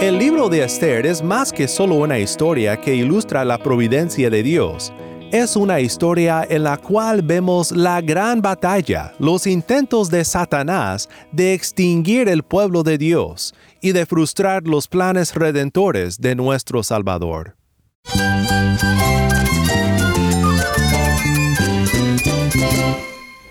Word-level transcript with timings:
El 0.00 0.18
libro 0.18 0.48
de 0.48 0.64
Esther 0.64 1.06
es 1.06 1.22
más 1.22 1.52
que 1.52 1.68
solo 1.68 1.96
una 1.96 2.18
historia 2.18 2.80
que 2.80 2.94
ilustra 2.94 3.44
la 3.44 3.58
providencia 3.58 4.30
de 4.30 4.42
Dios. 4.42 4.92
Es 5.32 5.56
una 5.56 5.80
historia 5.80 6.46
en 6.48 6.62
la 6.62 6.76
cual 6.76 7.20
vemos 7.20 7.72
la 7.72 8.00
gran 8.00 8.40
batalla, 8.40 9.12
los 9.18 9.46
intentos 9.46 10.08
de 10.08 10.24
Satanás 10.24 11.08
de 11.32 11.52
extinguir 11.52 12.28
el 12.28 12.42
pueblo 12.42 12.82
de 12.82 12.96
Dios 12.96 13.54
y 13.80 13.92
de 13.92 14.06
frustrar 14.06 14.66
los 14.66 14.88
planes 14.88 15.34
redentores 15.34 16.20
de 16.20 16.34
nuestro 16.34 16.82
Salvador. 16.82 17.56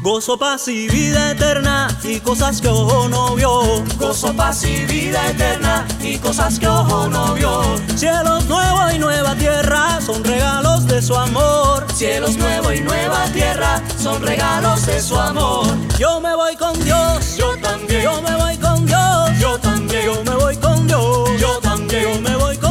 Gozo, 0.06 0.38
paz 0.38 0.68
y 0.68 0.86
vida 0.86 1.32
eterna 1.32 1.88
y 2.04 2.20
cosas 2.20 2.60
que 2.60 2.68
ojo 2.68 3.08
no 3.08 3.34
vio. 3.34 3.82
Gozo, 3.98 4.32
paz 4.36 4.62
y 4.62 4.84
vida 4.84 5.30
eterna 5.30 5.84
y 6.00 6.16
cosas 6.18 6.60
que 6.60 6.68
ojo 6.68 7.08
no 7.08 7.34
vio. 7.34 7.60
Cielos 7.96 8.44
nuevos 8.44 8.94
y 8.94 9.00
nueva 9.00 9.34
tierra 9.34 10.00
son 10.00 10.22
regalos 10.22 10.86
de 10.86 11.02
su 11.02 11.16
amor. 11.16 11.84
Cielos 11.92 12.36
nuevos 12.36 12.76
y 12.76 12.82
nueva 12.82 13.24
tierra 13.32 13.82
son 14.00 14.22
regalos 14.22 14.86
de 14.86 15.02
su 15.02 15.18
amor. 15.18 15.66
Yo 15.98 16.20
me 16.20 16.36
voy 16.36 16.54
con 16.54 16.78
Dios, 16.84 17.36
yo 17.36 17.56
también. 17.60 18.02
Yo 18.02 18.22
me 18.22 18.36
voy 18.36 18.56
con 18.58 18.86
Dios, 18.86 19.30
yo 19.40 19.58
también. 19.58 20.04
Yo 20.04 20.22
me 20.22 20.36
voy 20.36 20.56
con 20.58 20.86
Dios, 20.86 21.30
yo 21.40 21.58
también. 21.58 22.02
Yo 22.02 22.20
me 22.20 22.36
voy 22.36 22.56
con 22.58 22.65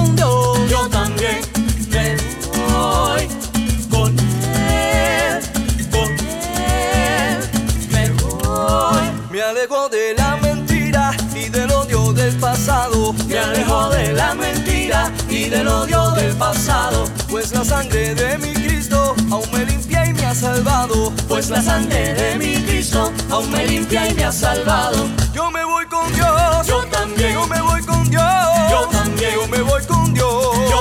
pasado. 12.55 13.13
Me 13.27 13.37
alejo 13.37 13.89
de 13.89 14.13
la 14.13 14.33
mentira 14.33 15.11
y 15.29 15.49
del 15.49 15.67
odio 15.67 16.11
del 16.11 16.33
pasado. 16.35 17.03
Pues 17.29 17.51
la 17.51 17.65
sangre 17.65 18.15
de 18.15 18.37
mi 18.37 18.53
Cristo 18.53 19.13
aún 19.29 19.49
me 19.51 19.65
limpia 19.65 20.05
y 20.05 20.13
me 20.13 20.25
ha 20.25 20.33
salvado. 20.33 21.11
Pues 21.27 21.49
la 21.49 21.61
sangre 21.61 22.13
de 22.13 22.37
mi 22.37 22.55
Cristo 22.63 23.11
aún 23.29 23.51
me 23.51 23.67
limpia 23.67 24.07
y 24.09 24.13
me 24.13 24.23
ha 24.23 24.31
salvado. 24.31 24.97
Yo 25.33 25.51
me 25.51 25.65
voy 25.65 25.85
con 25.87 26.11
Dios. 26.13 26.65
Yo 26.65 26.85
también. 26.85 27.33
Yo 27.33 27.45
me 27.47 27.61
voy 27.61 27.81
con 27.81 28.09
Dios. 28.09 28.23
Yo 28.71 28.87
también. 28.89 29.33
Yo 29.33 29.47
me 29.47 29.61
voy 29.61 29.83
con 29.83 30.13
Dios. 30.13 30.74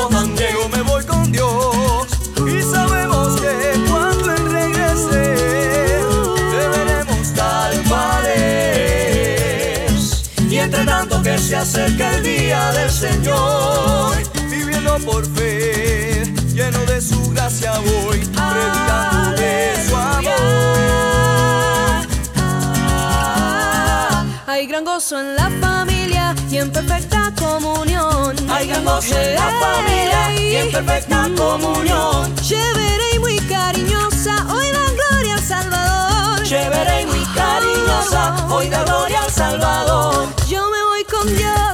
Que 11.35 11.41
se 11.41 11.57
acerca 11.57 12.17
el 12.17 12.23
día 12.23 12.71
del 12.73 12.91
Señor, 12.91 14.17
viviendo 14.49 14.97
por 15.01 15.27
fe, 15.35 16.23
lleno 16.53 16.79
de 16.87 17.01
su 17.01 17.31
gracia 17.31 17.73
voy, 17.81 18.19
predicando 18.21 19.31
de 19.33 19.75
su 19.89 19.97
amor. 19.97 20.33
Hay 24.47 24.67
gran 24.69 24.85
gozo 24.85 25.19
en 25.19 25.35
la 25.35 25.51
familia 25.61 26.37
y 26.51 26.59
en 26.59 26.71
perfecta 26.71 27.33
comunión. 27.37 28.37
Hay 28.49 28.69
gran 28.69 28.85
gozo 28.85 29.19
en 29.19 29.35
la 29.35 29.51
familia 29.61 30.41
y 30.41 30.57
en 30.57 30.71
perfecta 30.71 31.29
comunión. 31.37 32.33
Chévere 32.37 33.17
y 33.17 33.19
muy 33.19 33.39
cariñosa, 33.41 34.47
hoy 34.55 34.67
da 34.71 34.87
gloria 34.93 35.35
al 35.35 35.43
Salvador. 35.43 36.43
Chévere 36.45 37.03
y 37.03 37.07
muy 37.07 37.25
cariñosa, 37.35 38.47
hoy 38.51 38.69
da 38.69 38.85
gloria 38.85 39.21
al 39.25 39.31
Salvador. 39.33 40.29
Yo 40.49 40.74
me 41.25 41.33
voy 41.33 41.74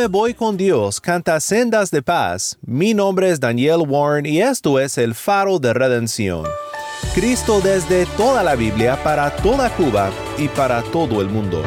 me 0.00 0.06
voy 0.06 0.32
con 0.32 0.56
Dios, 0.56 0.98
canta 0.98 1.38
sendas 1.40 1.90
de 1.90 2.00
paz. 2.00 2.56
Mi 2.62 2.94
nombre 2.94 3.28
es 3.28 3.38
Daniel 3.38 3.82
Warren 3.86 4.24
y 4.24 4.40
esto 4.40 4.80
es 4.80 4.96
el 4.96 5.14
faro 5.14 5.58
de 5.58 5.74
redención. 5.74 6.46
Cristo 7.14 7.60
desde 7.60 8.06
toda 8.16 8.42
la 8.42 8.54
Biblia, 8.54 8.98
para 9.04 9.30
toda 9.36 9.68
Cuba 9.76 10.10
y 10.38 10.48
para 10.48 10.80
todo 10.84 11.20
el 11.20 11.28
mundo. 11.28 11.62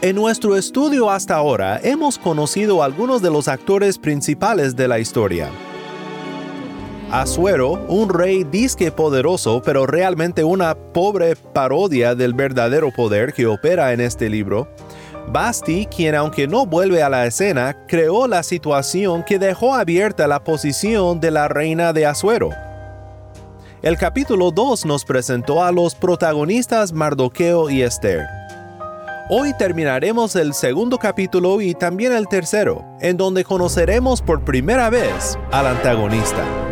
En 0.00 0.16
nuestro 0.16 0.56
estudio 0.56 1.10
hasta 1.10 1.36
ahora 1.36 1.80
hemos 1.84 2.16
conocido 2.16 2.82
algunos 2.82 3.20
de 3.20 3.30
los 3.30 3.46
actores 3.46 3.98
principales 3.98 4.74
de 4.74 4.88
la 4.88 4.98
historia. 4.98 5.50
Asuero, 7.12 7.72
un 7.88 8.08
rey 8.08 8.42
disque 8.42 8.90
poderoso, 8.90 9.60
pero 9.62 9.84
realmente 9.84 10.44
una 10.44 10.74
pobre 10.74 11.36
parodia 11.36 12.14
del 12.14 12.32
verdadero 12.32 12.90
poder 12.90 13.34
que 13.34 13.46
opera 13.46 13.92
en 13.92 14.00
este 14.00 14.30
libro. 14.30 14.66
Basti, 15.28 15.84
quien 15.94 16.14
aunque 16.14 16.48
no 16.48 16.64
vuelve 16.64 17.02
a 17.02 17.10
la 17.10 17.26
escena, 17.26 17.84
creó 17.86 18.26
la 18.26 18.42
situación 18.42 19.24
que 19.24 19.38
dejó 19.38 19.74
abierta 19.74 20.26
la 20.26 20.42
posición 20.42 21.20
de 21.20 21.30
la 21.30 21.48
reina 21.48 21.92
de 21.92 22.06
Asuero. 22.06 22.48
El 23.82 23.98
capítulo 23.98 24.50
2 24.50 24.86
nos 24.86 25.04
presentó 25.04 25.62
a 25.62 25.70
los 25.70 25.94
protagonistas 25.94 26.94
Mardoqueo 26.94 27.68
y 27.68 27.82
Esther. 27.82 28.24
Hoy 29.28 29.52
terminaremos 29.58 30.34
el 30.34 30.54
segundo 30.54 30.96
capítulo 30.96 31.60
y 31.60 31.74
también 31.74 32.14
el 32.14 32.26
tercero, 32.26 32.82
en 33.02 33.18
donde 33.18 33.44
conoceremos 33.44 34.22
por 34.22 34.44
primera 34.44 34.88
vez 34.88 35.38
al 35.50 35.66
antagonista. 35.66 36.71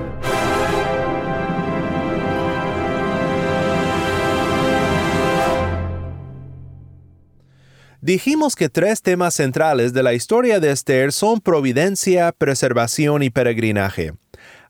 Dijimos 8.02 8.56
que 8.56 8.70
tres 8.70 9.02
temas 9.02 9.34
centrales 9.34 9.92
de 9.92 10.02
la 10.02 10.14
historia 10.14 10.58
de 10.58 10.70
Esther 10.70 11.12
son 11.12 11.38
providencia, 11.38 12.32
preservación 12.32 13.22
y 13.22 13.28
peregrinaje. 13.28 14.14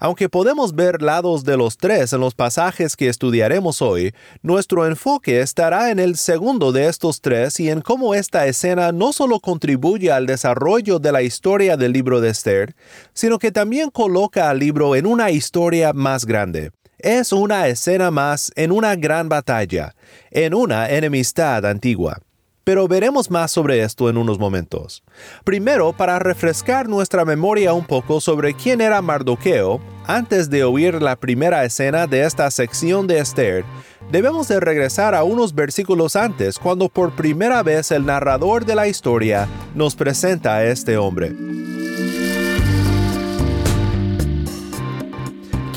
Aunque 0.00 0.28
podemos 0.28 0.74
ver 0.74 1.00
lados 1.00 1.44
de 1.44 1.56
los 1.56 1.76
tres 1.76 2.12
en 2.12 2.18
los 2.18 2.34
pasajes 2.34 2.96
que 2.96 3.08
estudiaremos 3.08 3.82
hoy, 3.82 4.12
nuestro 4.42 4.84
enfoque 4.84 5.42
estará 5.42 5.92
en 5.92 6.00
el 6.00 6.16
segundo 6.16 6.72
de 6.72 6.88
estos 6.88 7.20
tres 7.20 7.60
y 7.60 7.70
en 7.70 7.82
cómo 7.82 8.16
esta 8.16 8.48
escena 8.48 8.90
no 8.90 9.12
solo 9.12 9.38
contribuye 9.38 10.10
al 10.10 10.26
desarrollo 10.26 10.98
de 10.98 11.12
la 11.12 11.22
historia 11.22 11.76
del 11.76 11.92
libro 11.92 12.20
de 12.20 12.30
Esther, 12.30 12.74
sino 13.12 13.38
que 13.38 13.52
también 13.52 13.90
coloca 13.90 14.50
al 14.50 14.58
libro 14.58 14.96
en 14.96 15.06
una 15.06 15.30
historia 15.30 15.92
más 15.92 16.26
grande. 16.26 16.72
Es 16.98 17.32
una 17.32 17.68
escena 17.68 18.10
más 18.10 18.50
en 18.56 18.72
una 18.72 18.96
gran 18.96 19.28
batalla, 19.28 19.94
en 20.32 20.52
una 20.52 20.90
enemistad 20.90 21.64
antigua 21.64 22.20
pero 22.64 22.88
veremos 22.88 23.30
más 23.30 23.50
sobre 23.50 23.82
esto 23.82 24.08
en 24.08 24.16
unos 24.16 24.38
momentos. 24.38 25.02
Primero, 25.44 25.92
para 25.92 26.18
refrescar 26.18 26.88
nuestra 26.88 27.24
memoria 27.24 27.72
un 27.72 27.84
poco 27.84 28.20
sobre 28.20 28.54
quién 28.54 28.80
era 28.80 29.02
Mardoqueo, 29.02 29.80
antes 30.06 30.50
de 30.50 30.64
oír 30.64 31.00
la 31.00 31.16
primera 31.16 31.64
escena 31.64 32.06
de 32.06 32.24
esta 32.24 32.50
sección 32.50 33.06
de 33.06 33.18
Esther, 33.18 33.64
debemos 34.10 34.48
de 34.48 34.60
regresar 34.60 35.14
a 35.14 35.22
unos 35.24 35.54
versículos 35.54 36.16
antes 36.16 36.58
cuando 36.58 36.88
por 36.88 37.12
primera 37.12 37.62
vez 37.62 37.90
el 37.90 38.06
narrador 38.06 38.64
de 38.64 38.74
la 38.74 38.88
historia 38.88 39.48
nos 39.74 39.94
presenta 39.94 40.56
a 40.56 40.64
este 40.64 40.96
hombre. 40.96 41.34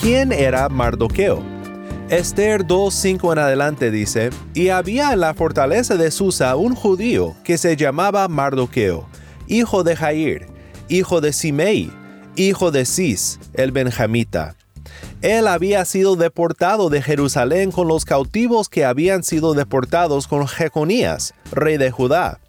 ¿Quién 0.02 0.34
era 0.34 0.68
Mardoqueo? 0.68 1.53
Esther 2.13 2.68
2.5 2.68 3.33
en 3.33 3.39
adelante 3.39 3.89
dice, 3.89 4.30
Y 4.54 4.69
había 4.69 5.13
en 5.13 5.19
la 5.19 5.33
fortaleza 5.33 5.98
de 5.98 6.12
Susa 6.12 6.56
un 6.56 6.75
judío 6.75 7.36
que 7.44 7.57
se 7.57 7.75
llamaba 7.75 8.27
Mardoqueo, 8.27 9.07
hijo 9.48 9.83
de 9.83 9.95
Jair, 9.95 10.45
hijo 10.89 11.21
de 11.21 11.33
Simei, 11.33 11.92
hijo 12.36 12.69
de 12.69 12.86
Cis, 12.86 13.39
el 13.56 13.71
benjamita. 13.71 14.56
Él 15.24 15.48
había 15.48 15.86
sido 15.86 16.15
deportado 16.15 16.92
de 16.92 17.01
Jerusalén 17.01 17.71
con 17.71 17.88
los 17.88 18.06
cautivos 18.06 18.69
que 18.69 18.86
habían 18.86 19.24
sido 19.24 19.56
deportados 19.56 20.27
con 20.27 20.48
Jeconías, 20.48 21.33
rey 21.51 21.77
de 21.77 21.89
Judá, 21.89 22.39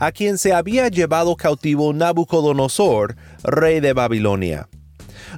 a 0.00 0.12
quien 0.12 0.36
se 0.36 0.52
había 0.52 0.88
llevado 0.88 1.34
cautivo 1.36 1.94
Nabucodonosor, 1.94 3.16
rey 3.42 3.80
de 3.80 3.94
Babilonia. 3.94 4.68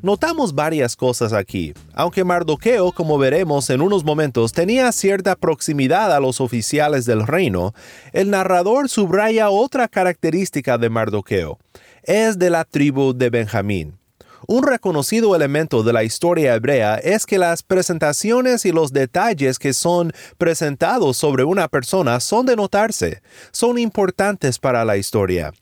Notamos 0.03 0.55
varias 0.55 0.97
cosas 0.97 1.33
aquí. 1.33 1.75
Aunque 1.95 2.25
Mardoqueo, 2.25 2.93
como 2.93 3.19
veremos 3.19 3.71
en 3.71 3.81
unos 3.81 4.05
momentos, 4.05 4.53
tenía 4.53 4.91
cierta 4.93 5.37
proximidad 5.37 6.15
a 6.15 6.21
los 6.21 6.41
oficiales 6.41 7.05
del 7.05 7.27
reino, 7.27 7.75
el 8.13 8.31
narrador 8.31 8.89
subraya 8.89 9.51
otra 9.51 9.89
característica 9.89 10.79
de 10.79 10.91
Mardoqueo. 10.91 11.59
Es 12.03 12.39
de 12.39 12.51
la 12.51 12.65
tribu 12.65 13.13
de 13.13 13.31
Benjamín. 13.31 13.99
Un 14.47 14.63
reconocido 14.63 15.35
elemento 15.35 15.83
de 15.83 15.93
la 15.93 16.05
historia 16.05 16.55
hebrea 16.55 16.97
es 16.97 17.27
que 17.27 17.39
las 17.39 17.65
presentaciones 17.65 18.65
y 18.65 18.71
los 18.71 18.93
detalles 18.93 19.59
que 19.59 19.73
son 19.73 20.13
presentados 20.39 21.17
sobre 21.17 21.43
una 21.43 21.67
persona 21.67 22.21
son 22.21 22.47
de 22.47 22.55
notarse, 22.55 23.23
son 23.51 23.79
importantes 23.79 24.59
para 24.61 24.85
la 24.85 24.99
historia. 24.99 25.53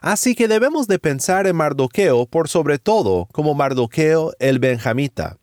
Así 0.00 0.34
que 0.34 0.48
debemos 0.48 0.86
de 0.86 0.98
pensar 0.98 1.46
en 1.46 1.56
Mardoqueo 1.56 2.26
por 2.26 2.48
sobre 2.48 2.78
todo 2.78 3.28
como 3.32 3.54
Mardoqueo 3.54 4.32
el 4.38 4.58
Benjamita. 4.58 5.36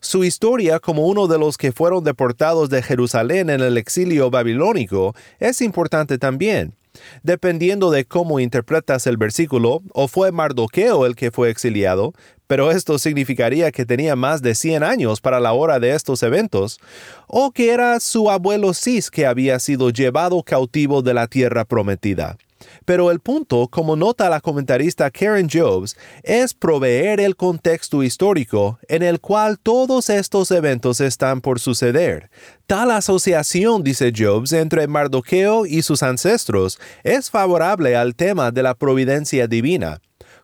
Su 0.00 0.24
historia 0.24 0.80
como 0.80 1.06
uno 1.06 1.26
de 1.26 1.38
los 1.38 1.56
que 1.56 1.72
fueron 1.72 2.04
deportados 2.04 2.70
de 2.70 2.82
Jerusalén 2.82 3.50
en 3.50 3.60
el 3.60 3.78
exilio 3.78 4.30
babilónico 4.30 5.14
es 5.38 5.60
importante 5.60 6.18
también. 6.18 6.74
Dependiendo 7.22 7.90
de 7.90 8.04
cómo 8.04 8.40
interpretas 8.40 9.06
el 9.06 9.16
versículo, 9.16 9.82
o 9.92 10.08
fue 10.08 10.32
Mardoqueo 10.32 11.06
el 11.06 11.14
que 11.14 11.30
fue 11.30 11.48
exiliado, 11.50 12.14
pero 12.46 12.72
esto 12.72 12.98
significaría 12.98 13.70
que 13.70 13.86
tenía 13.86 14.16
más 14.16 14.42
de 14.42 14.56
100 14.56 14.82
años 14.82 15.20
para 15.20 15.38
la 15.38 15.52
hora 15.52 15.78
de 15.78 15.94
estos 15.94 16.22
eventos, 16.24 16.80
o 17.28 17.52
que 17.52 17.70
era 17.70 18.00
su 18.00 18.28
abuelo 18.28 18.74
Cis 18.74 19.10
que 19.10 19.24
había 19.24 19.60
sido 19.60 19.90
llevado 19.90 20.42
cautivo 20.42 21.00
de 21.00 21.14
la 21.14 21.28
tierra 21.28 21.64
prometida. 21.64 22.36
Pero 22.84 23.10
el 23.10 23.20
punto, 23.20 23.68
como 23.68 23.96
nota 23.96 24.28
la 24.28 24.40
comentarista 24.40 25.10
Karen 25.10 25.48
Jobs, 25.50 25.96
es 26.22 26.54
proveer 26.54 27.20
el 27.20 27.36
contexto 27.36 28.02
histórico 28.02 28.78
en 28.88 29.02
el 29.02 29.20
cual 29.20 29.58
todos 29.58 30.10
estos 30.10 30.50
eventos 30.50 31.00
están 31.00 31.40
por 31.40 31.60
suceder. 31.60 32.30
Tal 32.66 32.90
asociación, 32.90 33.82
dice 33.82 34.12
Jobs, 34.16 34.52
entre 34.52 34.86
Mardoqueo 34.86 35.66
y 35.66 35.82
sus 35.82 36.02
ancestros 36.02 36.78
es 37.02 37.30
favorable 37.30 37.96
al 37.96 38.14
tema 38.14 38.50
de 38.50 38.62
la 38.62 38.74
providencia 38.74 39.46
divina. 39.46 40.00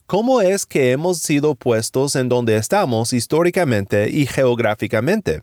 ¿Cómo 0.06 0.40
es 0.40 0.66
que 0.66 0.92
hemos 0.92 1.18
sido 1.18 1.56
puestos 1.56 2.14
en 2.14 2.28
donde 2.28 2.56
estamos 2.56 3.12
históricamente 3.12 4.08
y 4.08 4.26
geográficamente? 4.26 5.42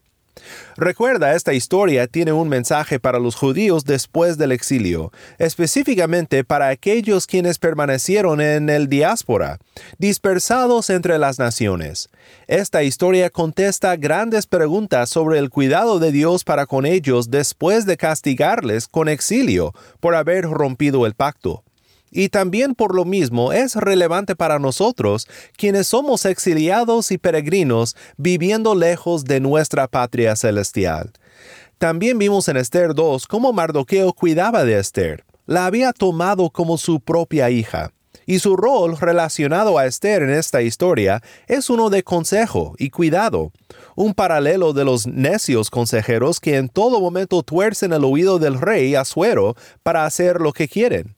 Recuerda, 0.75 1.35
esta 1.35 1.53
historia 1.53 2.07
tiene 2.07 2.33
un 2.33 2.49
mensaje 2.49 2.99
para 2.99 3.19
los 3.19 3.35
judíos 3.35 3.85
después 3.85 4.37
del 4.37 4.51
exilio, 4.51 5.11
específicamente 5.37 6.43
para 6.43 6.69
aquellos 6.69 7.27
quienes 7.27 7.59
permanecieron 7.59 8.41
en 8.41 8.69
el 8.69 8.87
diáspora, 8.87 9.59
dispersados 9.99 10.89
entre 10.89 11.19
las 11.19 11.37
naciones. 11.39 12.09
Esta 12.47 12.83
historia 12.83 13.29
contesta 13.29 13.95
grandes 13.95 14.47
preguntas 14.47 15.09
sobre 15.09 15.39
el 15.39 15.49
cuidado 15.49 15.99
de 15.99 16.11
Dios 16.11 16.43
para 16.43 16.65
con 16.65 16.85
ellos 16.85 17.29
después 17.29 17.85
de 17.85 17.97
castigarles 17.97 18.87
con 18.87 19.09
exilio 19.09 19.73
por 19.99 20.15
haber 20.15 20.45
rompido 20.45 21.05
el 21.05 21.13
pacto 21.13 21.62
y 22.13 22.29
también 22.29 22.75
por 22.75 22.95
lo 22.95 23.05
mismo 23.05 23.51
es 23.51 23.75
relevante 23.75 24.35
para 24.35 24.59
nosotros, 24.59 25.27
quienes 25.57 25.87
somos 25.87 26.25
exiliados 26.25 27.11
y 27.11 27.17
peregrinos 27.17 27.95
viviendo 28.17 28.75
lejos 28.75 29.25
de 29.25 29.39
nuestra 29.39 29.87
patria 29.87 30.35
celestial. 30.35 31.11
También 31.79 32.17
vimos 32.17 32.47
en 32.47 32.57
Esther 32.57 32.93
2 32.93 33.27
cómo 33.27 33.51
Mardoqueo 33.51 34.13
cuidaba 34.13 34.63
de 34.63 34.79
Esther, 34.79 35.25
la 35.45 35.65
había 35.65 35.91
tomado 35.91 36.49
como 36.49 36.77
su 36.77 36.99
propia 36.99 37.49
hija. 37.49 37.91
Y 38.25 38.39
su 38.39 38.55
rol 38.55 38.97
relacionado 38.97 39.77
a 39.77 39.85
Esther 39.85 40.23
en 40.23 40.29
esta 40.29 40.61
historia 40.61 41.21
es 41.47 41.69
uno 41.69 41.89
de 41.89 42.03
consejo 42.03 42.73
y 42.77 42.89
cuidado, 42.89 43.51
un 43.95 44.13
paralelo 44.13 44.71
de 44.71 44.85
los 44.85 45.07
necios 45.07 45.69
consejeros 45.69 46.39
que 46.39 46.55
en 46.55 46.69
todo 46.69 47.01
momento 47.01 47.43
tuercen 47.43 47.91
el 47.91 48.05
oído 48.05 48.39
del 48.39 48.61
rey 48.61 48.95
Asuero 48.95 49.55
para 49.81 50.05
hacer 50.05 50.39
lo 50.39 50.53
que 50.53 50.69
quieren. 50.69 51.15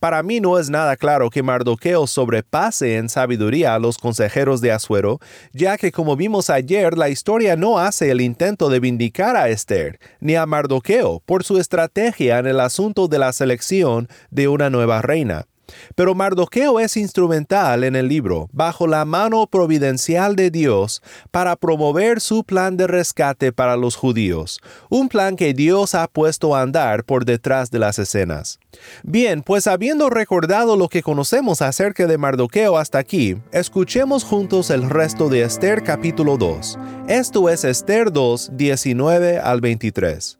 Para 0.00 0.22
mí 0.22 0.40
no 0.40 0.58
es 0.58 0.70
nada 0.70 0.96
claro 0.96 1.30
que 1.30 1.42
Mardoqueo 1.42 2.06
sobrepase 2.06 2.96
en 2.96 3.08
sabiduría 3.08 3.74
a 3.74 3.78
los 3.78 3.98
consejeros 3.98 4.60
de 4.60 4.72
Asuero, 4.72 5.20
ya 5.52 5.76
que 5.78 5.92
como 5.92 6.16
vimos 6.16 6.50
ayer, 6.50 6.96
la 6.96 7.08
historia 7.08 7.56
no 7.56 7.78
hace 7.78 8.10
el 8.10 8.20
intento 8.20 8.68
de 8.68 8.80
vindicar 8.80 9.36
a 9.36 9.48
Esther, 9.48 9.98
ni 10.20 10.34
a 10.34 10.46
Mardoqueo, 10.46 11.22
por 11.24 11.44
su 11.44 11.58
estrategia 11.58 12.38
en 12.38 12.46
el 12.46 12.60
asunto 12.60 13.08
de 13.08 13.18
la 13.18 13.32
selección 13.32 14.08
de 14.30 14.48
una 14.48 14.70
nueva 14.70 15.02
reina. 15.02 15.46
Pero 15.94 16.14
Mardoqueo 16.14 16.80
es 16.80 16.96
instrumental 16.96 17.84
en 17.84 17.96
el 17.96 18.08
libro, 18.08 18.48
bajo 18.52 18.86
la 18.86 19.04
mano 19.04 19.46
providencial 19.46 20.36
de 20.36 20.50
Dios, 20.50 21.02
para 21.30 21.56
promover 21.56 22.20
su 22.20 22.44
plan 22.44 22.76
de 22.76 22.86
rescate 22.86 23.52
para 23.52 23.76
los 23.76 23.96
judíos, 23.96 24.60
un 24.88 25.08
plan 25.08 25.36
que 25.36 25.54
Dios 25.54 25.94
ha 25.94 26.06
puesto 26.08 26.54
a 26.54 26.62
andar 26.62 27.04
por 27.04 27.24
detrás 27.24 27.70
de 27.70 27.78
las 27.78 27.98
escenas. 27.98 28.58
Bien, 29.02 29.42
pues 29.42 29.66
habiendo 29.66 30.10
recordado 30.10 30.76
lo 30.76 30.88
que 30.88 31.02
conocemos 31.02 31.62
acerca 31.62 32.06
de 32.06 32.18
Mardoqueo 32.18 32.76
hasta 32.76 32.98
aquí, 32.98 33.36
escuchemos 33.52 34.24
juntos 34.24 34.70
el 34.70 34.88
resto 34.88 35.28
de 35.28 35.42
Esther 35.42 35.82
capítulo 35.82 36.36
2. 36.36 36.78
Esto 37.08 37.48
es 37.48 37.64
Esther 37.64 38.12
2, 38.12 38.50
19 38.54 39.38
al 39.38 39.60
23. 39.60 40.38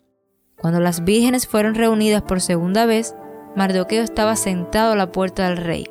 Cuando 0.61 0.81
las 0.81 1.05
vírgenes 1.05 1.47
fueron 1.47 1.77
reunidas 1.77 2.23
por 2.23 2.41
segunda 2.41 2.85
vez, 2.85 3.15
Mardoqueo 3.59 4.05
estaba 4.05 4.37
sentado 4.37 4.93
a 4.93 4.97
la 4.97 5.11
puerta 5.11 5.49
del 5.49 5.57
rey. 5.57 5.91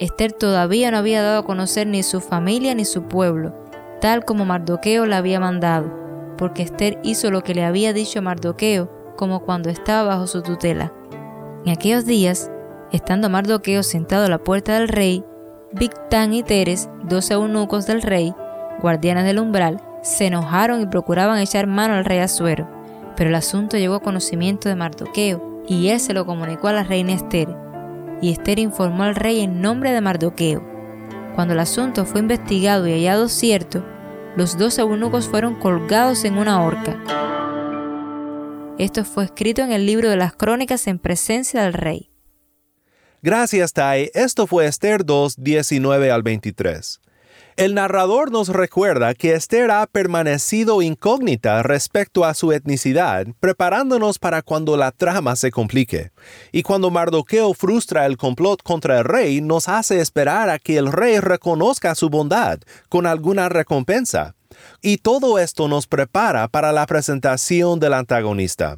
Esther 0.00 0.32
todavía 0.32 0.90
no 0.90 0.96
había 0.96 1.22
dado 1.22 1.38
a 1.38 1.44
conocer 1.44 1.86
ni 1.86 2.02
su 2.02 2.20
familia 2.20 2.74
ni 2.74 2.84
su 2.84 3.04
pueblo, 3.04 3.54
tal 4.00 4.24
como 4.24 4.44
Mardoqueo 4.44 5.06
la 5.06 5.18
había 5.18 5.38
mandado, 5.38 5.88
porque 6.36 6.64
Esther 6.64 6.98
hizo 7.04 7.30
lo 7.30 7.42
que 7.42 7.54
le 7.54 7.64
había 7.64 7.92
dicho 7.92 8.20
Mardoqueo, 8.22 8.90
como 9.16 9.44
cuando 9.44 9.70
estaba 9.70 10.02
bajo 10.02 10.26
su 10.26 10.42
tutela. 10.42 10.92
En 11.64 11.70
aquellos 11.70 12.06
días, 12.06 12.50
estando 12.90 13.30
Mardoqueo 13.30 13.84
sentado 13.84 14.24
a 14.24 14.28
la 14.28 14.38
puerta 14.38 14.74
del 14.74 14.88
rey, 14.88 15.24
Victán 15.74 16.34
y 16.34 16.42
Teres, 16.42 16.90
dos 17.04 17.30
eunucos 17.30 17.86
del 17.86 18.02
rey, 18.02 18.34
guardianes 18.82 19.26
del 19.26 19.38
umbral, 19.38 19.80
se 20.02 20.26
enojaron 20.26 20.80
y 20.80 20.86
procuraban 20.86 21.38
echar 21.38 21.68
mano 21.68 21.94
al 21.94 22.04
rey 22.04 22.18
Asuero. 22.18 22.68
Pero 23.14 23.30
el 23.30 23.36
asunto 23.36 23.76
llegó 23.76 23.94
a 23.94 24.02
conocimiento 24.02 24.68
de 24.68 24.74
Mardoqueo, 24.74 25.55
y 25.68 25.88
él 25.88 26.00
se 26.00 26.14
lo 26.14 26.26
comunicó 26.26 26.68
a 26.68 26.72
la 26.72 26.84
reina 26.84 27.12
Esther, 27.12 27.48
y 28.20 28.32
Esther 28.32 28.58
informó 28.58 29.02
al 29.02 29.14
rey 29.14 29.40
en 29.40 29.60
nombre 29.60 29.92
de 29.92 30.00
Mardoqueo. 30.00 30.62
Cuando 31.34 31.54
el 31.54 31.60
asunto 31.60 32.06
fue 32.06 32.20
investigado 32.20 32.86
y 32.86 32.92
hallado 32.92 33.28
cierto, 33.28 33.84
los 34.36 34.58
dos 34.58 34.78
eunucos 34.78 35.28
fueron 35.28 35.54
colgados 35.54 36.24
en 36.24 36.38
una 36.38 36.62
horca. 36.62 37.02
Esto 38.78 39.04
fue 39.04 39.24
escrito 39.24 39.62
en 39.62 39.72
el 39.72 39.86
libro 39.86 40.10
de 40.10 40.16
las 40.16 40.34
crónicas 40.34 40.86
en 40.86 40.98
presencia 40.98 41.62
del 41.62 41.72
rey. 41.72 42.10
Gracias, 43.22 43.72
Tai. 43.72 44.10
Esto 44.14 44.46
fue 44.46 44.66
Esther 44.66 45.04
2, 45.04 45.36
19 45.38 46.10
al 46.10 46.22
23. 46.22 47.00
El 47.56 47.72
narrador 47.72 48.30
nos 48.30 48.50
recuerda 48.50 49.14
que 49.14 49.32
Esther 49.32 49.70
ha 49.70 49.86
permanecido 49.86 50.82
incógnita 50.82 51.62
respecto 51.62 52.26
a 52.26 52.34
su 52.34 52.52
etnicidad, 52.52 53.28
preparándonos 53.40 54.18
para 54.18 54.42
cuando 54.42 54.76
la 54.76 54.92
trama 54.92 55.36
se 55.36 55.50
complique. 55.50 56.10
Y 56.52 56.62
cuando 56.62 56.90
Mardoqueo 56.90 57.54
frustra 57.54 58.04
el 58.04 58.18
complot 58.18 58.62
contra 58.62 58.98
el 58.98 59.04
rey, 59.04 59.40
nos 59.40 59.70
hace 59.70 60.00
esperar 60.00 60.50
a 60.50 60.58
que 60.58 60.76
el 60.76 60.92
rey 60.92 61.18
reconozca 61.18 61.94
su 61.94 62.10
bondad 62.10 62.58
con 62.90 63.06
alguna 63.06 63.48
recompensa. 63.48 64.34
Y 64.82 64.98
todo 64.98 65.38
esto 65.38 65.66
nos 65.66 65.86
prepara 65.86 66.48
para 66.48 66.72
la 66.72 66.84
presentación 66.84 67.80
del 67.80 67.94
antagonista. 67.94 68.76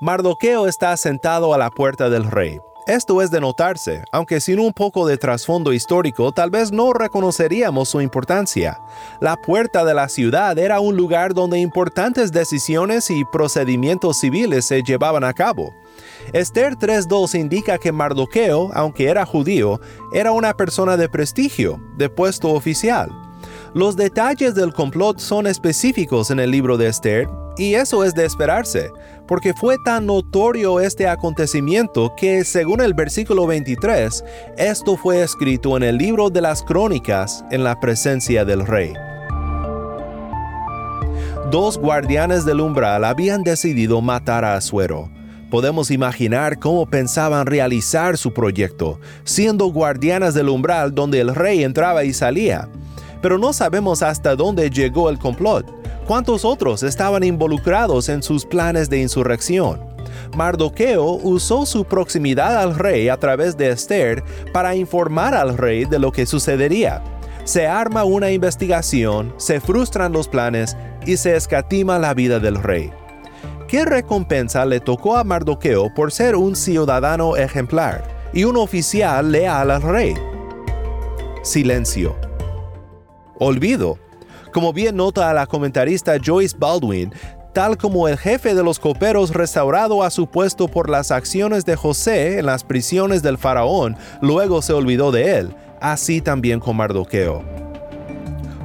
Mardoqueo 0.00 0.68
está 0.68 0.96
sentado 0.96 1.52
a 1.54 1.58
la 1.58 1.70
puerta 1.70 2.08
del 2.08 2.30
rey. 2.30 2.56
Esto 2.86 3.20
es 3.20 3.32
de 3.32 3.40
notarse, 3.40 4.04
aunque 4.12 4.40
sin 4.40 4.60
un 4.60 4.72
poco 4.72 5.08
de 5.08 5.18
trasfondo 5.18 5.72
histórico 5.72 6.30
tal 6.30 6.50
vez 6.50 6.70
no 6.70 6.92
reconoceríamos 6.92 7.88
su 7.88 8.00
importancia. 8.00 8.78
La 9.20 9.34
puerta 9.34 9.84
de 9.84 9.92
la 9.92 10.08
ciudad 10.08 10.56
era 10.56 10.78
un 10.78 10.96
lugar 10.96 11.34
donde 11.34 11.58
importantes 11.58 12.30
decisiones 12.30 13.10
y 13.10 13.24
procedimientos 13.24 14.20
civiles 14.20 14.66
se 14.66 14.84
llevaban 14.84 15.24
a 15.24 15.32
cabo. 15.32 15.74
Esther 16.32 16.76
3.2 16.76 17.36
indica 17.36 17.76
que 17.78 17.90
Mardoqueo, 17.90 18.70
aunque 18.72 19.08
era 19.08 19.26
judío, 19.26 19.80
era 20.12 20.30
una 20.30 20.54
persona 20.54 20.96
de 20.96 21.08
prestigio, 21.08 21.80
de 21.96 22.08
puesto 22.08 22.50
oficial. 22.50 23.10
Los 23.74 23.96
detalles 23.96 24.54
del 24.54 24.72
complot 24.72 25.18
son 25.18 25.48
específicos 25.48 26.30
en 26.30 26.38
el 26.38 26.52
libro 26.52 26.76
de 26.76 26.86
Esther, 26.86 27.28
y 27.58 27.74
eso 27.74 28.04
es 28.04 28.14
de 28.14 28.24
esperarse, 28.24 28.90
porque 29.26 29.54
fue 29.54 29.76
tan 29.84 30.06
notorio 30.06 30.80
este 30.80 31.08
acontecimiento 31.08 32.12
que, 32.16 32.44
según 32.44 32.80
el 32.80 32.94
versículo 32.94 33.46
23, 33.46 34.24
esto 34.56 34.96
fue 34.96 35.22
escrito 35.22 35.76
en 35.76 35.82
el 35.82 35.98
libro 35.98 36.30
de 36.30 36.40
las 36.40 36.62
crónicas 36.62 37.44
en 37.50 37.64
la 37.64 37.78
presencia 37.80 38.44
del 38.44 38.66
rey. 38.66 38.92
Dos 41.50 41.78
guardianes 41.78 42.44
del 42.44 42.60
umbral 42.60 43.04
habían 43.04 43.42
decidido 43.42 44.00
matar 44.00 44.44
a 44.44 44.56
Asuero. 44.56 45.08
Podemos 45.50 45.92
imaginar 45.92 46.58
cómo 46.58 46.86
pensaban 46.86 47.46
realizar 47.46 48.18
su 48.18 48.32
proyecto, 48.32 48.98
siendo 49.24 49.66
guardianes 49.66 50.34
del 50.34 50.48
umbral 50.48 50.92
donde 50.92 51.20
el 51.20 51.34
rey 51.34 51.62
entraba 51.62 52.02
y 52.02 52.12
salía. 52.12 52.68
Pero 53.22 53.38
no 53.38 53.52
sabemos 53.52 54.02
hasta 54.02 54.34
dónde 54.34 54.70
llegó 54.70 55.08
el 55.08 55.18
complot 55.18 55.85
¿Cuántos 56.06 56.44
otros 56.44 56.84
estaban 56.84 57.24
involucrados 57.24 58.08
en 58.08 58.22
sus 58.22 58.46
planes 58.46 58.88
de 58.88 59.00
insurrección? 59.00 59.80
Mardoqueo 60.36 61.02
usó 61.02 61.66
su 61.66 61.84
proximidad 61.84 62.58
al 62.62 62.78
rey 62.78 63.08
a 63.08 63.16
través 63.16 63.56
de 63.56 63.70
Esther 63.70 64.22
para 64.52 64.76
informar 64.76 65.34
al 65.34 65.58
rey 65.58 65.84
de 65.84 65.98
lo 65.98 66.12
que 66.12 66.24
sucedería. 66.24 67.02
Se 67.42 67.66
arma 67.66 68.04
una 68.04 68.30
investigación, 68.30 69.34
se 69.36 69.60
frustran 69.60 70.12
los 70.12 70.28
planes 70.28 70.76
y 71.04 71.16
se 71.16 71.34
escatima 71.34 71.98
la 71.98 72.14
vida 72.14 72.38
del 72.38 72.62
rey. 72.62 72.92
¿Qué 73.66 73.84
recompensa 73.84 74.64
le 74.64 74.78
tocó 74.78 75.16
a 75.16 75.24
Mardoqueo 75.24 75.92
por 75.92 76.12
ser 76.12 76.36
un 76.36 76.54
ciudadano 76.54 77.36
ejemplar 77.36 78.30
y 78.32 78.44
un 78.44 78.56
oficial 78.56 79.32
leal 79.32 79.72
al 79.72 79.82
rey? 79.82 80.14
Silencio. 81.42 82.14
Olvido 83.40 84.05
como 84.56 84.72
bien 84.72 84.96
nota 84.96 85.34
la 85.34 85.46
comentarista 85.46 86.14
Joyce 86.18 86.56
Baldwin, 86.58 87.12
tal 87.52 87.76
como 87.76 88.08
el 88.08 88.16
jefe 88.16 88.54
de 88.54 88.62
los 88.62 88.78
coperos 88.78 89.34
restaurado 89.34 90.02
a 90.02 90.08
su 90.08 90.28
puesto 90.28 90.66
por 90.66 90.88
las 90.88 91.10
acciones 91.10 91.66
de 91.66 91.76
José 91.76 92.38
en 92.38 92.46
las 92.46 92.64
prisiones 92.64 93.22
del 93.22 93.36
faraón, 93.36 93.98
luego 94.22 94.62
se 94.62 94.72
olvidó 94.72 95.12
de 95.12 95.36
él, 95.36 95.54
así 95.82 96.22
también 96.22 96.58
con 96.58 96.74
Mardoqueo. 96.74 97.44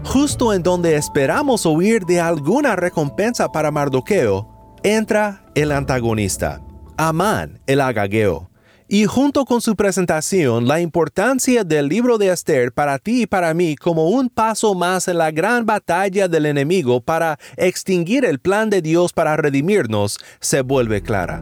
Justo 0.05 0.53
en 0.53 0.63
donde 0.63 0.95
esperamos 0.95 1.65
oír 1.65 2.05
de 2.05 2.21
alguna 2.21 2.77
recompensa 2.77 3.51
para 3.51 3.69
Mardoqueo, 3.69 4.47
entra 4.83 5.43
el 5.55 5.73
antagonista, 5.73 6.61
Amán 6.95 7.59
el 7.67 7.81
agageo. 7.81 8.50
Y 8.93 9.05
junto 9.05 9.45
con 9.45 9.61
su 9.61 9.77
presentación, 9.77 10.67
la 10.67 10.81
importancia 10.81 11.63
del 11.63 11.87
libro 11.87 12.17
de 12.17 12.27
Esther 12.27 12.73
para 12.73 12.99
ti 12.99 13.21
y 13.21 13.25
para 13.25 13.53
mí 13.53 13.77
como 13.77 14.09
un 14.09 14.27
paso 14.27 14.75
más 14.75 15.07
en 15.07 15.17
la 15.17 15.31
gran 15.31 15.65
batalla 15.65 16.27
del 16.27 16.45
enemigo 16.45 16.99
para 16.99 17.39
extinguir 17.55 18.25
el 18.25 18.39
plan 18.39 18.69
de 18.69 18.81
Dios 18.81 19.13
para 19.13 19.37
redimirnos, 19.37 20.19
se 20.41 20.59
vuelve 20.59 21.01
clara. 21.01 21.41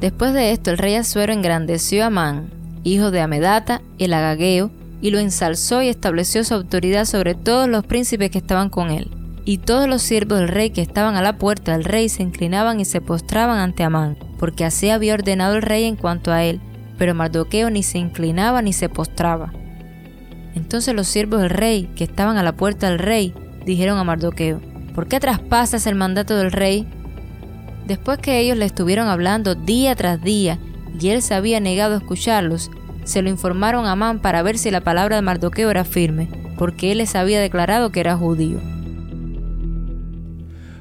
Después 0.00 0.32
de 0.32 0.52
esto, 0.52 0.70
el 0.70 0.78
rey 0.78 0.94
Asuero 0.94 1.34
engrandeció 1.34 2.04
a 2.04 2.06
Amán, 2.06 2.48
hijo 2.82 3.10
de 3.10 3.20
Amedata, 3.20 3.82
el 3.98 4.14
agageo, 4.14 4.70
y 5.02 5.10
lo 5.10 5.18
ensalzó 5.18 5.82
y 5.82 5.88
estableció 5.88 6.42
su 6.44 6.54
autoridad 6.54 7.04
sobre 7.04 7.34
todos 7.34 7.68
los 7.68 7.84
príncipes 7.84 8.30
que 8.30 8.38
estaban 8.38 8.70
con 8.70 8.88
él. 8.88 9.10
Y 9.44 9.58
todos 9.58 9.86
los 9.90 10.00
siervos 10.00 10.38
del 10.38 10.48
rey 10.48 10.70
que 10.70 10.80
estaban 10.80 11.16
a 11.16 11.22
la 11.22 11.36
puerta 11.36 11.72
del 11.72 11.84
rey 11.84 12.08
se 12.08 12.22
inclinaban 12.22 12.80
y 12.80 12.86
se 12.86 13.02
postraban 13.02 13.58
ante 13.58 13.84
Amán 13.84 14.16
porque 14.38 14.64
así 14.64 14.90
había 14.90 15.14
ordenado 15.14 15.56
el 15.56 15.62
rey 15.62 15.84
en 15.84 15.96
cuanto 15.96 16.32
a 16.32 16.44
él, 16.44 16.60
pero 16.98 17.14
Mardoqueo 17.14 17.70
ni 17.70 17.82
se 17.82 17.98
inclinaba 17.98 18.62
ni 18.62 18.72
se 18.72 18.88
postraba. 18.88 19.52
Entonces 20.54 20.94
los 20.94 21.06
siervos 21.06 21.40
del 21.40 21.50
rey, 21.50 21.90
que 21.96 22.04
estaban 22.04 22.38
a 22.38 22.42
la 22.42 22.52
puerta 22.52 22.88
del 22.88 22.98
rey, 22.98 23.34
dijeron 23.64 23.98
a 23.98 24.04
Mardoqueo, 24.04 24.60
¿por 24.94 25.06
qué 25.06 25.20
traspasas 25.20 25.86
el 25.86 25.94
mandato 25.94 26.36
del 26.36 26.52
rey? 26.52 26.86
Después 27.86 28.18
que 28.18 28.40
ellos 28.40 28.56
le 28.56 28.64
estuvieron 28.64 29.08
hablando 29.08 29.54
día 29.54 29.94
tras 29.94 30.22
día 30.22 30.58
y 30.98 31.10
él 31.10 31.22
se 31.22 31.34
había 31.34 31.60
negado 31.60 31.94
a 31.94 31.98
escucharlos, 31.98 32.70
se 33.04 33.22
lo 33.22 33.28
informaron 33.28 33.86
a 33.86 33.92
Amán 33.92 34.20
para 34.20 34.42
ver 34.42 34.58
si 34.58 34.70
la 34.70 34.80
palabra 34.80 35.16
de 35.16 35.22
Mardoqueo 35.22 35.70
era 35.70 35.84
firme, 35.84 36.28
porque 36.58 36.90
él 36.90 36.98
les 36.98 37.14
había 37.14 37.40
declarado 37.40 37.92
que 37.92 38.00
era 38.00 38.16
judío. 38.16 38.58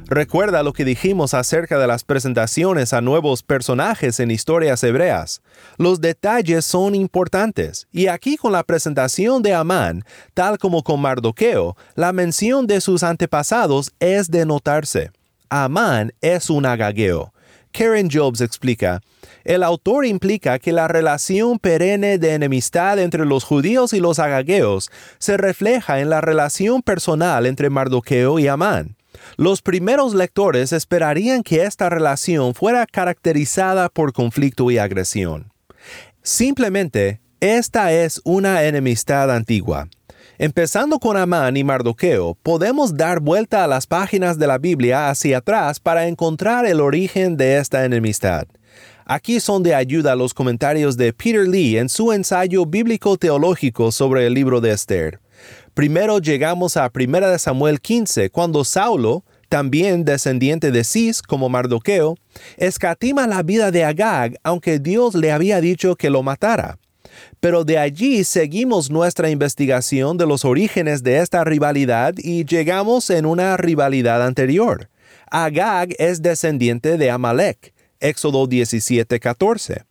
Recuerda 0.08 0.62
lo 0.62 0.72
que 0.72 0.86
dijimos 0.86 1.34
acerca 1.34 1.80
de 1.80 1.88
las 1.88 2.04
presentaciones 2.04 2.94
a 2.94 3.02
nuevos 3.02 3.42
personajes 3.42 4.20
en 4.20 4.30
historias 4.30 4.84
hebreas. 4.84 5.42
Los 5.78 6.00
detalles 6.00 6.64
son 6.64 6.94
importantes, 6.94 7.88
y 7.92 8.06
aquí 8.08 8.38
con 8.38 8.52
la 8.52 8.64
presentación 8.64 9.42
de 9.42 9.56
Amán, 9.56 10.04
tal 10.36 10.60
como 10.60 10.84
con 10.84 11.02
Mardoqueo, 11.02 11.76
la 11.96 12.14
mención 12.14 12.68
de 12.68 12.82
sus 12.82 13.02
antepasados 13.02 13.94
es 14.00 14.30
de 14.30 14.46
notarse. 14.46 15.10
Amán 15.50 16.14
es 16.22 16.52
un 16.52 16.68
agageo. 16.68 17.34
Karen 17.72 18.10
Jobs 18.10 18.42
explica, 18.42 19.02
el 19.44 19.64
autor 19.64 20.06
implica 20.06 20.60
que 20.60 20.72
la 20.72 20.88
relación 20.88 21.58
perenne 21.58 22.20
de 22.20 22.34
enemistad 22.34 23.00
entre 23.00 23.26
los 23.26 23.44
judíos 23.44 23.92
y 23.94 24.00
los 24.00 24.20
agageos 24.20 24.92
se 25.18 25.36
refleja 25.36 26.00
en 26.00 26.10
la 26.10 26.22
relación 26.22 26.84
personal 26.84 27.48
entre 27.48 27.70
Mardoqueo 27.70 28.38
y 28.40 28.48
Amán. 28.48 28.96
Los 29.38 29.62
primeros 29.62 30.14
lectores 30.14 30.72
esperarían 30.74 31.44
que 31.44 31.64
esta 31.64 31.90
relación 31.90 32.54
fuera 32.54 32.86
caracterizada 32.86 33.90
por 33.90 34.14
conflicto 34.14 34.72
y 34.72 34.78
agresión. 34.78 35.52
Simplemente, 36.22 37.22
esta 37.40 37.92
es 37.92 38.22
una 38.24 38.64
enemistad 38.64 39.30
antigua. 39.30 39.88
Empezando 40.38 41.00
con 41.00 41.16
Amán 41.16 41.56
y 41.56 41.64
Mardoqueo, 41.64 42.36
podemos 42.44 42.98
dar 42.98 43.20
vuelta 43.22 43.64
a 43.64 43.68
las 43.68 43.88
páginas 43.88 44.38
de 44.38 44.48
la 44.48 44.58
Biblia 44.58 45.10
hacia 45.10 45.38
atrás 45.38 45.80
para 45.80 46.08
encontrar 46.08 46.66
el 46.66 46.82
origen 46.82 47.38
de 47.38 47.58
esta 47.58 47.86
enemistad. 47.86 48.46
Aquí 49.06 49.40
son 49.40 49.64
de 49.64 49.76
ayuda 49.76 50.16
los 50.16 50.34
comentarios 50.34 50.98
de 50.98 51.14
Peter 51.14 51.48
Lee 51.48 51.78
en 51.78 51.88
su 51.90 52.12
ensayo 52.12 52.66
bíblico 52.66 53.18
teológico 53.18 53.92
sobre 53.92 54.26
el 54.26 54.34
libro 54.34 54.60
de 54.62 54.72
Esther. 54.72 55.20
Primero 55.76 56.20
llegamos 56.20 56.78
a 56.78 56.90
1 56.90 57.38
Samuel 57.38 57.82
15, 57.82 58.30
cuando 58.30 58.64
Saulo, 58.64 59.26
también 59.50 60.06
descendiente 60.06 60.72
de 60.72 60.86
Cis 60.86 61.22
como 61.22 61.50
Mardoqueo, 61.50 62.16
escatima 62.56 63.28
la 63.28 63.44
vida 63.44 63.72
de 63.72 63.84
Agag 63.84 64.40
aunque 64.42 64.80
Dios 64.80 65.16
le 65.16 65.34
había 65.34 65.60
dicho 65.60 65.98
que 65.98 66.10
lo 66.10 66.24
matara. 66.24 66.80
Pero 67.42 67.66
de 67.66 67.78
allí 67.78 68.24
seguimos 68.24 68.90
nuestra 68.90 69.30
investigación 69.30 70.16
de 70.16 70.26
los 70.26 70.46
orígenes 70.46 71.04
de 71.04 71.20
esta 71.20 71.44
rivalidad 71.44 72.14
y 72.18 72.46
llegamos 72.46 73.10
en 73.10 73.26
una 73.26 73.58
rivalidad 73.58 74.26
anterior. 74.26 74.90
Agag 75.30 75.90
es 76.00 76.22
descendiente 76.22 76.98
de 76.98 77.12
Amalek, 77.12 77.74
Éxodo 78.00 78.48
17:14. 78.48 79.84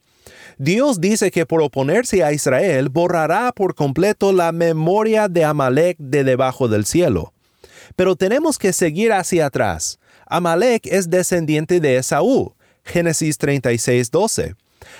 Dios 0.58 1.00
dice 1.00 1.30
que 1.30 1.46
por 1.46 1.62
oponerse 1.62 2.22
a 2.22 2.32
Israel 2.32 2.88
borrará 2.88 3.52
por 3.52 3.74
completo 3.74 4.32
la 4.32 4.52
memoria 4.52 5.28
de 5.28 5.44
Amalek 5.44 5.96
de 5.98 6.24
debajo 6.24 6.68
del 6.68 6.84
cielo. 6.84 7.32
Pero 7.96 8.16
tenemos 8.16 8.58
que 8.58 8.72
seguir 8.72 9.12
hacia 9.12 9.46
atrás. 9.46 9.98
Amalek 10.26 10.86
es 10.86 11.10
descendiente 11.10 11.80
de 11.80 11.96
Esaú, 11.96 12.54
Génesis 12.84 13.38
36:12. 13.38 14.54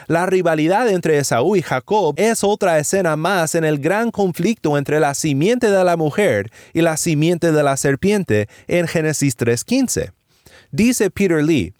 La 0.06 0.26
rivalidad 0.26 0.88
entre 0.88 1.18
Esaú 1.18 1.56
y 1.56 1.62
Jacob 1.62 2.14
es 2.16 2.42
otra 2.42 2.78
escena 2.78 3.16
más 3.16 3.54
en 3.54 3.64
el 3.64 3.78
gran 3.78 4.10
conflicto 4.10 4.78
entre 4.78 5.00
la 5.00 5.14
simiente 5.14 5.70
de 5.70 5.84
la 5.84 5.96
mujer 5.96 6.50
y 6.72 6.80
la 6.80 6.96
simiente 6.96 7.52
de 7.52 7.62
la 7.62 7.76
serpiente 7.76 8.48
en 8.66 8.88
Génesis 8.88 9.36
3:15. 9.36 10.12
Dice 10.70 11.10
Peter 11.10 11.42
Lee, 11.42 11.74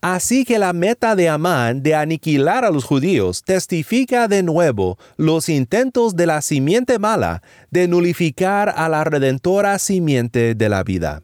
Así 0.00 0.44
que 0.44 0.58
la 0.58 0.72
meta 0.72 1.16
de 1.16 1.28
Amán 1.28 1.82
de 1.82 1.94
aniquilar 1.94 2.64
a 2.64 2.70
los 2.70 2.84
judíos 2.84 3.42
testifica 3.44 4.28
de 4.28 4.42
nuevo 4.42 4.98
los 5.16 5.48
intentos 5.48 6.16
de 6.16 6.26
la 6.26 6.42
simiente 6.42 6.98
mala 6.98 7.42
de 7.70 7.88
nulificar 7.88 8.72
a 8.76 8.88
la 8.88 9.04
redentora 9.04 9.78
simiente 9.78 10.54
de 10.54 10.68
la 10.68 10.82
vida. 10.82 11.22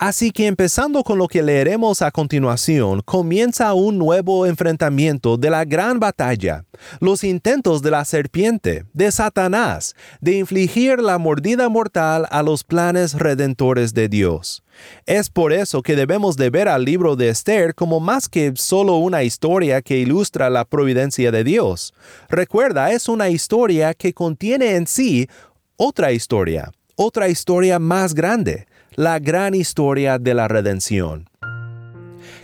Así 0.00 0.30
que 0.30 0.46
empezando 0.46 1.04
con 1.04 1.18
lo 1.18 1.28
que 1.28 1.42
leeremos 1.42 2.00
a 2.00 2.10
continuación, 2.10 3.02
comienza 3.02 3.74
un 3.74 3.98
nuevo 3.98 4.46
enfrentamiento 4.46 5.36
de 5.36 5.50
la 5.50 5.66
gran 5.66 6.00
batalla, 6.00 6.64
los 7.00 7.22
intentos 7.22 7.82
de 7.82 7.90
la 7.90 8.06
serpiente, 8.06 8.86
de 8.94 9.12
Satanás, 9.12 9.94
de 10.22 10.38
infligir 10.38 11.00
la 11.00 11.18
mordida 11.18 11.68
mortal 11.68 12.26
a 12.30 12.42
los 12.42 12.64
planes 12.64 13.12
redentores 13.12 13.92
de 13.92 14.08
Dios. 14.08 14.64
Es 15.04 15.28
por 15.28 15.52
eso 15.52 15.82
que 15.82 15.96
debemos 15.96 16.38
de 16.38 16.48
ver 16.48 16.68
al 16.68 16.86
libro 16.86 17.14
de 17.14 17.28
Esther 17.28 17.74
como 17.74 18.00
más 18.00 18.30
que 18.30 18.54
solo 18.56 18.96
una 18.96 19.22
historia 19.22 19.82
que 19.82 19.98
ilustra 19.98 20.48
la 20.48 20.64
providencia 20.64 21.30
de 21.30 21.44
Dios. 21.44 21.92
Recuerda, 22.30 22.90
es 22.90 23.06
una 23.06 23.28
historia 23.28 23.92
que 23.92 24.14
contiene 24.14 24.76
en 24.76 24.86
sí 24.86 25.28
otra 25.76 26.12
historia, 26.12 26.72
otra 26.96 27.28
historia 27.28 27.78
más 27.78 28.14
grande 28.14 28.66
la 29.00 29.18
gran 29.18 29.54
historia 29.54 30.18
de 30.18 30.34
la 30.34 30.46
redención. 30.46 31.26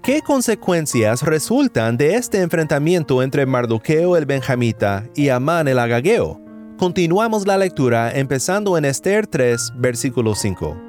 ¿Qué 0.03 0.23
consecuencias 0.23 1.21
resultan 1.21 1.99
de 1.99 2.15
este 2.15 2.41
enfrentamiento 2.41 3.23
entre 3.23 3.45
Mardoqueo 3.45 4.17
el 4.17 4.25
benjamita 4.25 5.05
y 5.15 5.29
Amán 5.29 5.69
el 5.69 5.79
agageo? 5.79 6.41
Continuamos 6.79 7.47
la 7.47 7.59
lectura 7.59 8.11
empezando 8.11 8.79
en 8.79 8.87
Esther 8.87 9.27
3, 9.27 9.75
versículo 9.77 10.35
5. 10.35 10.81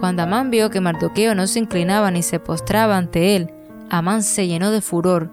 Cuando 0.00 0.24
Amán 0.24 0.50
vio 0.50 0.70
que 0.70 0.80
Mardoqueo 0.80 1.36
no 1.36 1.46
se 1.46 1.60
inclinaba 1.60 2.10
ni 2.10 2.24
se 2.24 2.40
postraba 2.40 2.96
ante 2.96 3.36
él, 3.36 3.54
Amán 3.90 4.24
se 4.24 4.48
llenó 4.48 4.72
de 4.72 4.80
furor, 4.80 5.30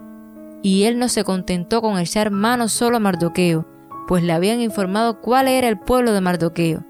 y 0.62 0.84
él 0.84 1.00
no 1.00 1.08
se 1.08 1.24
contentó 1.24 1.82
con 1.82 1.98
echar 1.98 2.30
mano 2.30 2.68
solo 2.68 2.98
a 2.98 3.00
Mardoqueo, 3.00 3.66
pues 4.06 4.22
le 4.22 4.32
habían 4.32 4.60
informado 4.60 5.20
cuál 5.20 5.48
era 5.48 5.66
el 5.66 5.80
pueblo 5.80 6.12
de 6.12 6.20
Mardoqueo. 6.20 6.87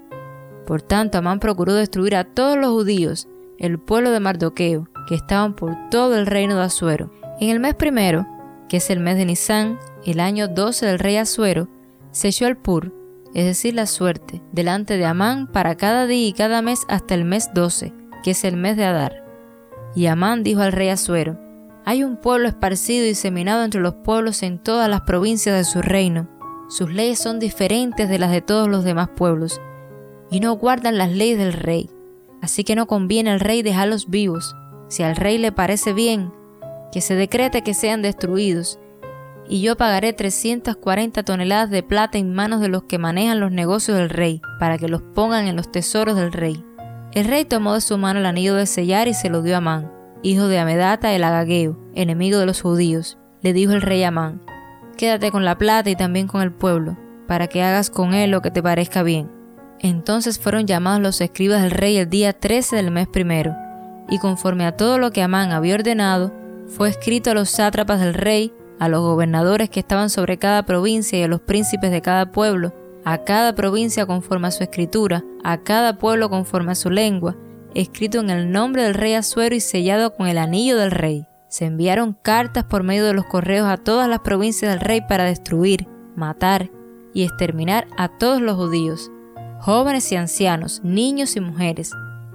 Por 0.69 0.83
tanto, 0.83 1.17
Amán 1.17 1.39
procuró 1.39 1.73
destruir 1.73 2.15
a 2.15 2.25
todos 2.25 2.55
los 2.55 2.69
judíos, 2.69 3.27
el 3.57 3.79
pueblo 3.79 4.11
de 4.11 4.19
Mardoqueo, 4.19 4.87
que 5.07 5.15
estaban 5.15 5.55
por 5.55 5.75
todo 5.89 6.15
el 6.15 6.27
reino 6.27 6.55
de 6.55 6.61
Asuero. 6.61 7.11
En 7.39 7.49
el 7.49 7.59
mes 7.59 7.73
primero, 7.73 8.27
que 8.67 8.77
es 8.77 8.91
el 8.91 8.99
mes 8.99 9.17
de 9.17 9.25
Nisán, 9.25 9.79
el 10.05 10.19
año 10.19 10.47
12 10.47 10.85
del 10.85 10.99
rey 10.99 11.17
Asuero, 11.17 11.69
se 12.11 12.27
echó 12.27 12.45
el 12.45 12.55
pur, 12.55 12.93
es 13.33 13.45
decir, 13.45 13.73
la 13.73 13.87
suerte, 13.87 14.43
delante 14.51 14.97
de 14.97 15.05
Amán 15.05 15.47
para 15.47 15.73
cada 15.73 16.05
día 16.05 16.27
y 16.27 16.33
cada 16.33 16.61
mes 16.61 16.81
hasta 16.87 17.15
el 17.15 17.25
mes 17.25 17.49
12, 17.55 17.91
que 18.21 18.29
es 18.29 18.43
el 18.43 18.55
mes 18.55 18.77
de 18.77 18.85
Adar. 18.85 19.25
Y 19.95 20.05
Amán 20.05 20.43
dijo 20.43 20.61
al 20.61 20.71
rey 20.71 20.89
Asuero, 20.89 21.39
hay 21.83 22.03
un 22.03 22.15
pueblo 22.15 22.47
esparcido 22.47 23.05
y 23.05 23.07
diseminado 23.07 23.63
entre 23.63 23.81
los 23.81 23.95
pueblos 23.95 24.43
en 24.43 24.59
todas 24.59 24.87
las 24.87 25.01
provincias 25.01 25.57
de 25.57 25.63
su 25.63 25.81
reino. 25.81 26.29
Sus 26.69 26.93
leyes 26.93 27.17
son 27.17 27.39
diferentes 27.39 28.07
de 28.07 28.19
las 28.19 28.29
de 28.29 28.41
todos 28.41 28.67
los 28.67 28.83
demás 28.83 29.09
pueblos, 29.15 29.59
y 30.31 30.39
no 30.39 30.53
guardan 30.53 30.97
las 30.97 31.11
leyes 31.11 31.37
del 31.37 31.53
rey. 31.53 31.89
Así 32.41 32.63
que 32.63 32.75
no 32.75 32.87
conviene 32.87 33.31
al 33.31 33.39
rey 33.39 33.61
dejarlos 33.61 34.09
vivos. 34.09 34.55
Si 34.87 35.03
al 35.03 35.15
rey 35.15 35.37
le 35.37 35.51
parece 35.51 35.93
bien, 35.93 36.31
que 36.91 37.01
se 37.01 37.15
decrete 37.15 37.61
que 37.61 37.73
sean 37.73 38.01
destruidos, 38.01 38.79
y 39.47 39.61
yo 39.61 39.75
pagaré 39.75 40.13
340 40.13 41.23
toneladas 41.23 41.71
de 41.71 41.81
plata 41.81 42.17
en 42.17 42.33
manos 42.33 42.61
de 42.61 42.69
los 42.69 42.83
que 42.83 42.99
manejan 42.99 43.39
los 43.39 43.51
negocios 43.51 43.97
del 43.97 44.09
rey, 44.09 44.41
para 44.59 44.77
que 44.77 44.87
los 44.87 45.01
pongan 45.01 45.47
en 45.47 45.55
los 45.55 45.71
tesoros 45.71 46.15
del 46.15 46.31
rey. 46.31 46.63
El 47.13 47.25
rey 47.25 47.45
tomó 47.45 47.73
de 47.73 47.81
su 47.81 47.97
mano 47.97 48.19
el 48.19 48.27
anillo 48.27 48.53
de 48.53 48.67
sellar 48.67 49.07
y 49.07 49.15
se 49.15 49.29
lo 49.29 49.41
dio 49.41 49.55
a 49.55 49.57
Amán, 49.57 49.91
hijo 50.21 50.47
de 50.47 50.59
Amedata 50.59 51.13
el 51.13 51.23
Agageo, 51.23 51.79
enemigo 51.95 52.37
de 52.37 52.45
los 52.45 52.61
judíos. 52.61 53.17
Le 53.41 53.53
dijo 53.53 53.73
el 53.73 53.81
rey 53.81 54.03
a 54.03 54.09
Amán, 54.09 54.41
quédate 54.97 55.31
con 55.31 55.45
la 55.45 55.57
plata 55.57 55.89
y 55.89 55.95
también 55.95 56.27
con 56.27 56.43
el 56.43 56.51
pueblo, 56.51 56.97
para 57.27 57.47
que 57.47 57.63
hagas 57.63 57.89
con 57.89 58.13
él 58.13 58.29
lo 58.29 58.41
que 58.41 58.51
te 58.51 58.61
parezca 58.61 59.01
bien. 59.01 59.38
Entonces 59.81 60.39
fueron 60.39 60.67
llamados 60.67 61.01
los 61.01 61.21
escribas 61.21 61.61
del 61.61 61.71
rey 61.71 61.97
el 61.97 62.09
día 62.09 62.33
13 62.33 62.75
del 62.75 62.91
mes 62.91 63.07
primero, 63.07 63.55
y 64.09 64.19
conforme 64.19 64.65
a 64.65 64.75
todo 64.75 64.97
lo 64.97 65.11
que 65.11 65.21
Amán 65.21 65.51
había 65.51 65.75
ordenado, 65.75 66.33
fue 66.67 66.89
escrito 66.89 67.31
a 67.31 67.33
los 67.33 67.49
sátrapas 67.49 68.01
del 68.01 68.13
rey, 68.13 68.53
a 68.77 68.89
los 68.89 69.01
gobernadores 69.01 69.69
que 69.69 69.79
estaban 69.79 70.09
sobre 70.09 70.37
cada 70.37 70.63
provincia 70.63 71.17
y 71.17 71.23
a 71.23 71.27
los 71.27 71.41
príncipes 71.41 71.91
de 71.91 72.01
cada 72.01 72.31
pueblo, 72.31 72.73
a 73.05 73.19
cada 73.19 73.55
provincia 73.55 74.05
conforme 74.05 74.47
a 74.47 74.51
su 74.51 74.63
escritura, 74.63 75.23
a 75.43 75.59
cada 75.63 75.97
pueblo 75.97 76.29
conforme 76.29 76.73
a 76.73 76.75
su 76.75 76.89
lengua, 76.89 77.37
escrito 77.73 78.19
en 78.19 78.29
el 78.29 78.51
nombre 78.51 78.83
del 78.83 78.95
rey 78.95 79.13
Asuero 79.13 79.55
y 79.55 79.61
sellado 79.61 80.13
con 80.13 80.27
el 80.27 80.37
anillo 80.37 80.77
del 80.77 80.91
rey. 80.91 81.25
Se 81.47 81.65
enviaron 81.65 82.17
cartas 82.21 82.65
por 82.65 82.83
medio 82.83 83.05
de 83.05 83.13
los 83.13 83.25
correos 83.25 83.67
a 83.67 83.77
todas 83.77 84.09
las 84.09 84.19
provincias 84.19 84.71
del 84.71 84.81
rey 84.81 85.01
para 85.07 85.23
destruir, 85.23 85.87
matar 86.15 86.69
y 87.13 87.23
exterminar 87.23 87.87
a 87.97 88.09
todos 88.09 88.41
los 88.41 88.55
judíos 88.55 89.09
jóvenes 89.59 90.11
y 90.11 90.15
ancianos, 90.15 90.81
niños 90.83 91.35
y 91.35 91.41
mujeres, 91.41 91.91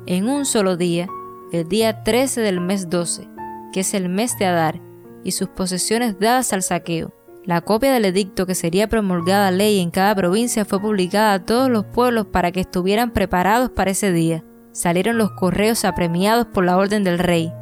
en 0.06 0.28
un 0.28 0.44
solo 0.44 0.76
día, 0.76 1.08
el 1.52 1.68
día 1.68 2.02
13 2.02 2.40
del 2.40 2.60
mes 2.60 2.90
12, 2.90 3.28
que 3.72 3.80
es 3.80 3.94
el 3.94 4.08
mes 4.08 4.38
de 4.38 4.46
Adar, 4.46 4.80
y 5.24 5.32
sus 5.32 5.48
posesiones 5.48 6.18
dadas 6.18 6.52
al 6.52 6.62
saqueo. 6.62 7.14
La 7.44 7.60
copia 7.60 7.92
del 7.92 8.04
edicto 8.04 8.46
que 8.46 8.54
sería 8.54 8.88
promulgada 8.88 9.50
ley 9.50 9.80
en 9.80 9.90
cada 9.90 10.14
provincia 10.14 10.64
fue 10.64 10.80
publicada 10.80 11.34
a 11.34 11.44
todos 11.44 11.70
los 11.70 11.84
pueblos 11.84 12.26
para 12.26 12.52
que 12.52 12.60
estuvieran 12.60 13.12
preparados 13.12 13.70
para 13.70 13.90
ese 13.90 14.12
día. 14.12 14.44
Salieron 14.72 15.18
los 15.18 15.30
correos 15.32 15.84
apremiados 15.84 16.46
por 16.46 16.64
la 16.64 16.76
orden 16.76 17.04
del 17.04 17.18
rey. 17.18 17.52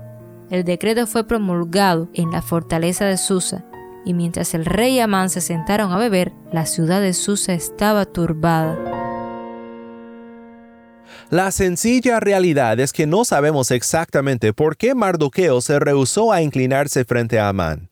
El 0.51 0.65
decreto 0.65 1.07
fue 1.07 1.27
promulgado 1.27 2.09
en 2.15 2.31
la 2.31 2.43
fortaleza 2.43 3.05
de 3.05 3.17
Susa, 3.17 3.65
y 4.05 4.15
mientras 4.15 4.55
el 4.55 4.65
rey 4.65 4.95
y 4.95 5.01
Amán 5.01 5.31
se 5.31 5.41
sentaron 5.41 5.93
a 5.93 5.99
beber, 5.99 6.33
la 6.53 6.67
ciudad 6.67 7.01
de 7.01 7.13
Susa 7.13 7.53
estaba 7.53 8.05
turbada. 8.05 9.02
La 11.33 11.51
sencilla 11.51 12.21
realidad 12.21 12.79
es 12.79 12.93
que 12.93 13.07
no 13.07 13.25
sabemos 13.25 13.71
exactamente 13.71 14.53
por 14.53 14.77
qué 14.77 14.95
Mardoqueo 14.95 15.63
se 15.63 15.79
rehusó 15.79 16.31
a 16.31 16.43
inclinarse 16.43 17.07
frente 17.07 17.39
a 17.39 17.49
Amán. 17.49 17.89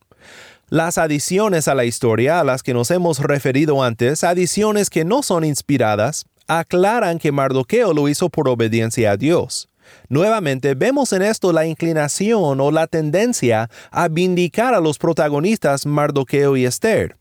Las 0.69 0.99
adiciones 0.99 1.67
a 1.67 1.73
la 1.73 1.85
historia 1.85 2.39
a 2.39 2.43
las 2.43 2.61
que 2.61 2.75
nos 2.75 2.91
hemos 2.91 3.17
referido 3.17 3.81
antes, 3.81 4.23
adiciones 4.23 4.91
que 4.91 5.05
no 5.05 5.23
son 5.23 5.43
inspiradas, 5.43 6.27
aclaran 6.45 7.17
que 7.17 7.31
Mardoqueo 7.31 7.93
lo 7.95 8.09
hizo 8.09 8.29
por 8.29 8.47
obediencia 8.47 9.09
a 9.09 9.17
Dios. 9.17 9.69
Nuevamente 10.07 10.75
vemos 10.75 11.11
en 11.11 11.23
esto 11.23 11.51
la 11.51 11.65
inclinación 11.65 12.61
o 12.61 12.69
la 12.69 12.85
tendencia 12.85 13.71
a 13.89 14.07
vindicar 14.07 14.75
a 14.75 14.79
los 14.79 14.99
protagonistas 14.99 15.87
Mardoqueo 15.87 16.57
y 16.57 16.65
Esther 16.65 17.17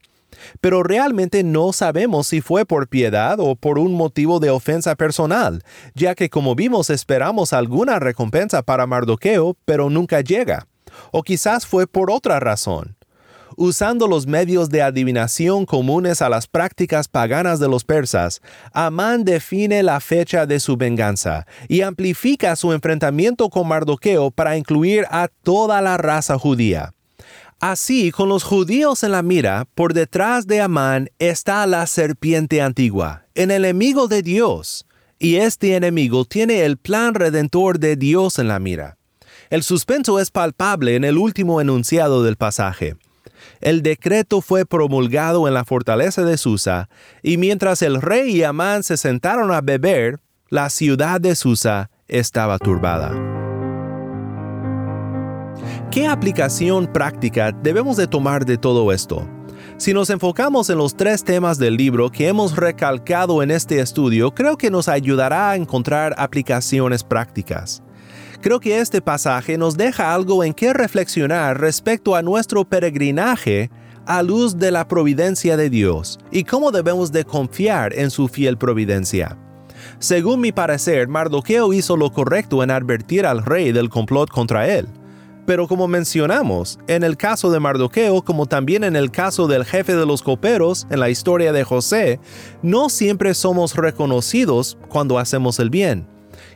pero 0.61 0.83
realmente 0.83 1.43
no 1.43 1.73
sabemos 1.73 2.27
si 2.27 2.41
fue 2.41 2.65
por 2.65 2.89
piedad 2.89 3.39
o 3.41 3.57
por 3.57 3.79
un 3.79 3.95
motivo 3.95 4.41
de 4.41 4.51
ofensa 4.51 4.95
personal, 4.95 5.63
ya 5.95 6.15
que 6.15 6.31
como 6.31 6.55
vimos 6.55 6.91
esperamos 6.91 7.53
alguna 7.53 7.99
recompensa 7.99 8.63
para 8.63 8.87
Mardoqueo, 8.87 9.57
pero 9.65 9.91
nunca 9.91 10.21
llega. 10.21 10.67
O 11.13 11.23
quizás 11.23 11.67
fue 11.67 11.87
por 11.87 12.11
otra 12.11 12.41
razón. 12.41 12.97
usando 13.57 14.07
los 14.07 14.27
medios 14.27 14.71
de 14.71 14.81
adivinación 14.81 15.67
comunes 15.67 16.23
a 16.23 16.31
las 16.31 16.47
prácticas 16.47 17.09
paganas 17.09 17.61
de 17.61 17.69
los 17.69 17.85
persas, 17.85 18.41
Amán 18.73 19.25
define 19.25 19.83
la 19.83 20.01
fecha 20.01 20.47
de 20.47 20.61
su 20.61 20.79
venganza 20.79 21.47
y 21.69 21.83
amplifica 21.83 22.57
su 22.57 22.73
enfrentamiento 22.73 23.51
con 23.51 23.69
Mardoqueo 23.69 24.31
para 24.31 24.57
incluir 24.57 25.05
a 25.11 25.29
toda 25.43 25.83
la 25.83 25.99
raza 25.99 26.39
judía. 26.39 26.95
Así, 27.61 28.11
con 28.11 28.31
los 28.31 28.43
judíos 28.43 29.03
en 29.05 29.13
la 29.13 29.23
mira, 29.23 29.67
por 29.75 29.93
detrás 29.93 30.47
de 30.47 30.63
Amán 30.63 31.11
está 31.19 31.67
la 31.67 31.87
serpiente 31.87 32.63
antigua, 32.63 33.27
el 33.35 33.51
enemigo 33.51 34.09
de 34.09 34.23
Dios, 34.23 34.87
y 35.19 35.37
este 35.37 35.77
enemigo 35.77 36.25
tiene 36.25 36.65
el 36.65 36.79
plan 36.79 37.15
redentor 37.15 37.79
de 37.79 37.97
Dios 37.97 38.39
en 38.39 38.49
la 38.49 38.59
mira. 38.59 38.97
El 39.51 39.63
suspenso 39.63 40.19
es 40.19 40.31
palpable 40.31 40.97
en 40.97 41.05
el 41.05 41.19
último 41.19 41.61
enunciado 41.61 42.23
del 42.23 42.37
pasaje. 42.37 42.97
El 43.61 43.83
decreto 43.83 44.41
fue 44.41 44.65
promulgado 44.65 45.47
en 45.47 45.53
la 45.53 45.67
fortaleza 45.67 46.25
de 46.25 46.39
Susa, 46.39 46.89
y 47.23 47.37
mientras 47.37 47.83
el 47.83 48.01
rey 48.01 48.37
y 48.37 48.43
Amán 48.43 48.85
se 48.85 48.97
sentaron 48.97 49.53
a 49.53 49.61
beber, 49.61 50.19
la 50.49 50.71
ciudad 50.71 51.21
de 51.21 51.37
Susa 51.37 51.91
estaba 52.09 52.59
turbada. 52.59 53.40
¿Qué 55.91 56.07
aplicación 56.07 56.87
práctica 56.87 57.51
debemos 57.51 57.97
de 57.97 58.07
tomar 58.07 58.45
de 58.45 58.57
todo 58.57 58.93
esto? 58.93 59.29
Si 59.77 59.93
nos 59.93 60.09
enfocamos 60.11 60.71
en 60.71 60.79
los 60.79 60.97
tres 60.97 61.25
temas 61.25 61.59
del 61.59 61.77
libro 61.77 62.11
que 62.11 62.29
hemos 62.29 62.55
recalcado 62.55 63.43
en 63.43 63.51
este 63.51 63.81
estudio, 63.81 64.33
creo 64.33 64.57
que 64.57 64.71
nos 64.71 64.87
ayudará 64.87 65.51
a 65.51 65.57
encontrar 65.57 66.15
aplicaciones 66.17 67.03
prácticas. 67.03 67.83
Creo 68.41 68.61
que 68.61 68.79
este 68.79 69.03
pasaje 69.03 69.59
nos 69.59 69.77
deja 69.77 70.15
algo 70.15 70.45
en 70.45 70.55
qué 70.55 70.73
reflexionar 70.73 71.61
respecto 71.61 72.15
a 72.15 72.23
nuestro 72.23 72.65
peregrinaje 72.65 73.69
a 74.07 74.23
luz 74.23 74.59
de 74.59 74.71
la 74.71 74.87
providencia 74.87 75.57
de 75.57 75.71
Dios 75.71 76.21
y 76.31 76.45
cómo 76.45 76.71
debemos 76.71 77.11
de 77.11 77.25
confiar 77.25 77.95
en 77.95 78.13
su 78.13 78.29
fiel 78.29 78.57
providencia. 78.57 79.37
Según 79.99 80.41
mi 80.41 80.53
parecer, 80.53 81.09
Mardoqueo 81.09 81.73
hizo 81.73 81.97
lo 81.97 82.13
correcto 82.13 82.63
en 82.63 82.71
advertir 82.71 83.27
al 83.27 83.45
rey 83.45 83.73
del 83.73 83.91
complot 83.91 84.31
contra 84.31 84.69
él. 84.69 84.87
Pero 85.47 85.67
como 85.67 85.89
mencionamos, 85.89 86.79
en 86.87 87.03
el 87.03 87.17
caso 87.17 87.51
de 87.51 87.61
Mardoqueo, 87.61 88.23
como 88.23 88.47
también 88.47 88.85
en 88.85 88.95
el 88.95 89.11
caso 89.11 89.49
del 89.49 89.65
jefe 89.65 89.97
de 89.97 90.07
los 90.07 90.23
coperos 90.23 90.87
en 90.91 91.01
la 91.01 91.11
historia 91.11 91.53
de 91.53 91.65
José, 91.65 92.21
no 92.63 92.89
siempre 92.89 93.35
somos 93.35 93.75
reconocidos 93.75 94.79
cuando 94.89 95.19
hacemos 95.19 95.59
el 95.59 95.71
bien. 95.71 96.07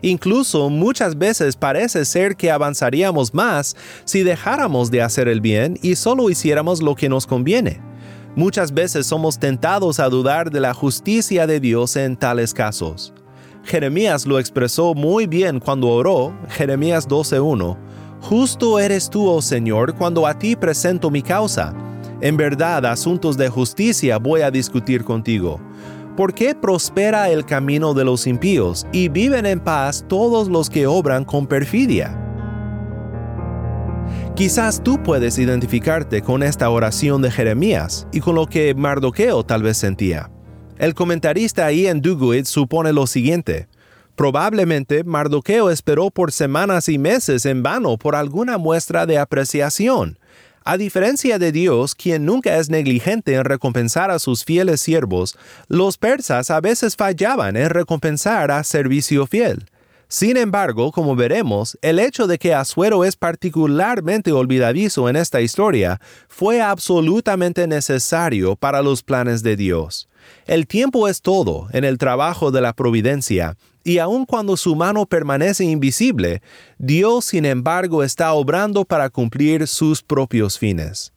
Incluso 0.02 0.68
muchas 0.68 1.16
veces 1.16 1.56
parece 1.56 2.04
ser 2.04 2.36
que 2.36 2.50
avanzaríamos 2.50 3.32
más 3.32 3.74
si 4.04 4.22
dejáramos 4.22 4.90
de 4.90 5.02
hacer 5.02 5.28
el 5.28 5.40
bien 5.40 5.78
y 5.82 5.96
solo 5.96 6.30
hiciéramos 6.30 6.82
lo 6.82 6.94
que 6.94 7.08
nos 7.08 7.26
conviene. 7.26 7.80
Muchas 8.36 8.74
veces 8.74 9.06
somos 9.06 9.38
tentados 9.38 10.00
a 10.00 10.08
dudar 10.08 10.50
de 10.50 10.60
la 10.60 10.74
justicia 10.74 11.46
de 11.46 11.60
Dios 11.60 11.96
en 11.96 12.16
tales 12.16 12.52
casos. 12.52 13.14
Jeremías 13.64 14.26
lo 14.26 14.38
expresó 14.38 14.92
muy 14.94 15.26
bien 15.26 15.58
cuando 15.58 15.88
oró, 15.88 16.36
Jeremías 16.50 17.08
12.1, 17.08 17.78
Justo 18.24 18.78
eres 18.78 19.10
tú, 19.10 19.28
oh 19.28 19.42
Señor, 19.42 19.94
cuando 19.96 20.26
a 20.26 20.38
ti 20.38 20.56
presento 20.56 21.10
mi 21.10 21.20
causa. 21.20 21.74
En 22.22 22.38
verdad, 22.38 22.86
asuntos 22.86 23.36
de 23.36 23.50
justicia 23.50 24.16
voy 24.16 24.40
a 24.40 24.50
discutir 24.50 25.04
contigo. 25.04 25.60
¿Por 26.16 26.32
qué 26.32 26.54
prospera 26.54 27.28
el 27.28 27.44
camino 27.44 27.92
de 27.92 28.06
los 28.06 28.26
impíos 28.26 28.86
y 28.92 29.10
viven 29.10 29.44
en 29.44 29.60
paz 29.60 30.06
todos 30.08 30.48
los 30.48 30.70
que 30.70 30.86
obran 30.86 31.26
con 31.26 31.46
perfidia? 31.46 32.18
Quizás 34.34 34.82
tú 34.82 35.02
puedes 35.02 35.38
identificarte 35.38 36.22
con 36.22 36.42
esta 36.42 36.70
oración 36.70 37.20
de 37.20 37.30
Jeremías 37.30 38.08
y 38.10 38.20
con 38.20 38.36
lo 38.36 38.46
que 38.46 38.74
Mardoqueo 38.74 39.44
tal 39.44 39.62
vez 39.62 39.76
sentía. 39.76 40.30
El 40.78 40.94
comentarista 40.94 41.70
Ian 41.70 42.00
Duguid 42.00 42.46
supone 42.46 42.94
lo 42.94 43.06
siguiente. 43.06 43.68
Probablemente 44.16 45.02
Mardoqueo 45.02 45.70
esperó 45.70 46.10
por 46.10 46.30
semanas 46.30 46.88
y 46.88 46.98
meses 46.98 47.46
en 47.46 47.62
vano 47.62 47.96
por 47.96 48.14
alguna 48.14 48.58
muestra 48.58 49.06
de 49.06 49.18
apreciación. 49.18 50.18
A 50.66 50.78
diferencia 50.78 51.38
de 51.38 51.52
Dios, 51.52 51.94
quien 51.94 52.24
nunca 52.24 52.56
es 52.56 52.70
negligente 52.70 53.34
en 53.34 53.44
recompensar 53.44 54.10
a 54.10 54.18
sus 54.18 54.44
fieles 54.44 54.80
siervos, 54.80 55.36
los 55.68 55.98
persas 55.98 56.50
a 56.50 56.60
veces 56.60 56.96
fallaban 56.96 57.56
en 57.56 57.68
recompensar 57.68 58.50
a 58.50 58.64
servicio 58.64 59.26
fiel. 59.26 59.66
Sin 60.08 60.36
embargo, 60.36 60.92
como 60.92 61.16
veremos, 61.16 61.76
el 61.82 61.98
hecho 61.98 62.26
de 62.26 62.38
que 62.38 62.54
Asuero 62.54 63.04
es 63.04 63.16
particularmente 63.16 64.32
olvidadizo 64.32 65.08
en 65.08 65.16
esta 65.16 65.40
historia 65.40 66.00
fue 66.28 66.62
absolutamente 66.62 67.66
necesario 67.66 68.54
para 68.54 68.80
los 68.80 69.02
planes 69.02 69.42
de 69.42 69.56
Dios. 69.56 70.08
El 70.46 70.66
tiempo 70.66 71.08
es 71.08 71.20
todo 71.20 71.68
en 71.72 71.84
el 71.84 71.98
trabajo 71.98 72.50
de 72.50 72.60
la 72.60 72.74
providencia, 72.74 73.56
y 73.84 73.98
aun 73.98 74.24
cuando 74.24 74.56
su 74.56 74.74
mano 74.74 75.06
permanece 75.06 75.64
invisible, 75.64 76.42
Dios 76.78 77.26
sin 77.26 77.44
embargo 77.44 78.02
está 78.02 78.32
obrando 78.32 78.84
para 78.84 79.10
cumplir 79.10 79.68
sus 79.68 80.02
propios 80.02 80.58
fines. 80.58 81.12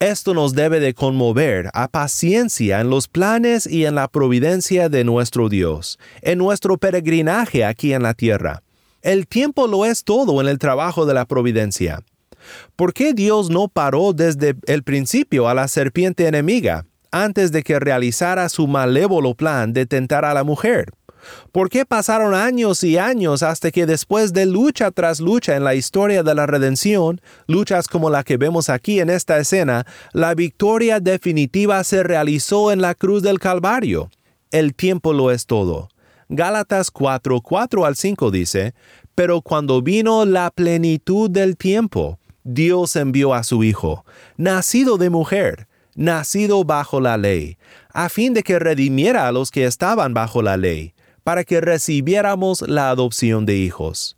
Esto 0.00 0.34
nos 0.34 0.54
debe 0.54 0.80
de 0.80 0.94
conmover 0.94 1.70
a 1.74 1.86
paciencia 1.86 2.80
en 2.80 2.90
los 2.90 3.06
planes 3.06 3.68
y 3.68 3.84
en 3.84 3.94
la 3.94 4.08
providencia 4.08 4.88
de 4.88 5.04
nuestro 5.04 5.48
Dios, 5.48 5.96
en 6.22 6.38
nuestro 6.38 6.76
peregrinaje 6.76 7.64
aquí 7.64 7.92
en 7.92 8.02
la 8.02 8.12
tierra. 8.12 8.64
El 9.02 9.28
tiempo 9.28 9.68
lo 9.68 9.86
es 9.86 10.02
todo 10.02 10.40
en 10.40 10.48
el 10.48 10.58
trabajo 10.58 11.06
de 11.06 11.14
la 11.14 11.24
providencia. 11.24 12.00
¿Por 12.74 12.92
qué 12.92 13.14
Dios 13.14 13.48
no 13.48 13.68
paró 13.68 14.12
desde 14.12 14.56
el 14.66 14.82
principio 14.82 15.48
a 15.48 15.54
la 15.54 15.68
serpiente 15.68 16.26
enemiga, 16.26 16.84
antes 17.12 17.52
de 17.52 17.62
que 17.62 17.78
realizara 17.78 18.48
su 18.48 18.66
malévolo 18.66 19.36
plan 19.36 19.72
de 19.72 19.86
tentar 19.86 20.24
a 20.24 20.34
la 20.34 20.42
mujer? 20.42 20.86
¿Por 21.52 21.68
qué 21.68 21.84
pasaron 21.84 22.34
años 22.34 22.82
y 22.84 22.98
años 22.98 23.42
hasta 23.42 23.70
que 23.70 23.86
después 23.86 24.32
de 24.32 24.46
lucha 24.46 24.90
tras 24.90 25.20
lucha 25.20 25.56
en 25.56 25.64
la 25.64 25.74
historia 25.74 26.22
de 26.22 26.34
la 26.34 26.46
redención, 26.46 27.20
luchas 27.46 27.88
como 27.88 28.10
la 28.10 28.24
que 28.24 28.36
vemos 28.36 28.68
aquí 28.68 29.00
en 29.00 29.10
esta 29.10 29.38
escena, 29.38 29.86
la 30.12 30.34
victoria 30.34 31.00
definitiva 31.00 31.82
se 31.84 32.02
realizó 32.02 32.72
en 32.72 32.80
la 32.80 32.94
cruz 32.94 33.22
del 33.22 33.38
Calvario? 33.38 34.10
El 34.50 34.74
tiempo 34.74 35.12
lo 35.12 35.30
es 35.30 35.46
todo. 35.46 35.88
Gálatas 36.28 36.90
4, 36.90 37.40
4 37.40 37.84
al 37.84 37.96
5 37.96 38.30
dice, 38.30 38.74
Pero 39.14 39.42
cuando 39.42 39.82
vino 39.82 40.24
la 40.24 40.50
plenitud 40.50 41.30
del 41.30 41.56
tiempo, 41.56 42.18
Dios 42.44 42.96
envió 42.96 43.34
a 43.34 43.44
su 43.44 43.62
Hijo, 43.64 44.04
nacido 44.36 44.96
de 44.96 45.10
mujer, 45.10 45.68
nacido 45.94 46.64
bajo 46.64 47.00
la 47.00 47.16
ley, 47.16 47.58
a 47.92 48.08
fin 48.08 48.34
de 48.34 48.42
que 48.42 48.58
redimiera 48.58 49.28
a 49.28 49.32
los 49.32 49.50
que 49.50 49.66
estaban 49.66 50.14
bajo 50.14 50.42
la 50.42 50.56
ley 50.56 50.94
para 51.24 51.44
que 51.44 51.60
recibiéramos 51.60 52.62
la 52.62 52.90
adopción 52.90 53.46
de 53.46 53.56
hijos. 53.56 54.16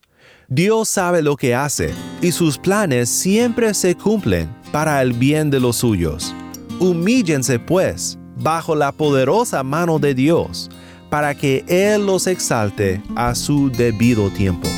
Dios 0.49 0.89
sabe 0.89 1.23
lo 1.23 1.37
que 1.37 1.55
hace 1.55 1.95
y 2.21 2.33
sus 2.33 2.59
planes 2.59 3.09
siempre 3.09 3.73
se 3.75 3.95
cumplen 3.95 4.55
para 4.73 5.01
el 5.03 5.13
bien 5.13 5.51
de 5.51 5.61
los 5.61 5.77
suyos. 5.77 6.35
Humíllense 6.81 7.59
pues 7.59 8.19
bajo 8.37 8.75
la 8.75 8.93
poderosa 8.93 9.63
mano 9.63 9.99
de 9.99 10.15
Dios, 10.15 10.71
para 11.11 11.35
que 11.35 11.65
Él 11.69 12.07
los 12.07 12.27
exalte 12.27 13.03
a 13.15 13.35
su 13.35 13.71
debido 13.71 14.31
tiempo. 14.31 14.69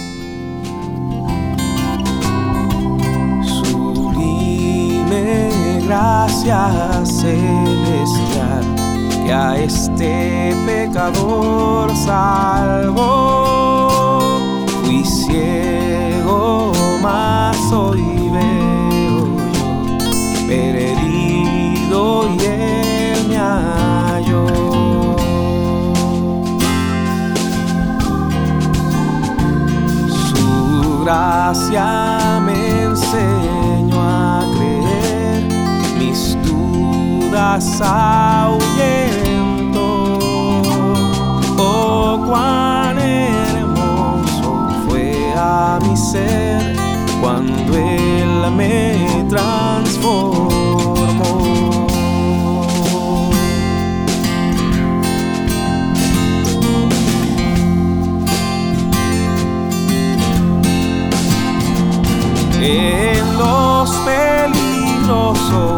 Sublime 3.64 5.00
gracias 5.86 7.22
celestial 7.22 8.64
que 9.24 9.32
a 9.32 9.56
este 9.58 10.54
pecador 11.07 11.95
salvo. 11.95 13.05
Fui 14.83 15.05
ciego, 15.05 16.73
mas 17.03 17.57
hoy 17.73 18.31
veo 18.33 19.27
perdido 20.49 22.29
y 22.29 22.38
él 22.45 23.27
me 23.29 23.37
halló. 23.37 24.47
Su 30.09 31.05
gracia 31.05 32.40
me 32.45 32.83
enseñó 32.85 34.03
a 34.03 34.45
creer 34.57 35.45
mis 35.99 36.37
dudas 36.45 37.81
ahuyento. 37.81 39.15
Cuán 42.26 42.98
hermoso 42.98 44.68
fue 44.88 45.32
a 45.36 45.78
mi 45.82 45.96
ser 45.96 46.76
cuando 47.20 47.76
Él 47.76 48.50
me 48.56 49.24
transformó. 49.28 50.46
En 62.68 63.38
los 63.38 63.90
peligrosos 64.04 65.75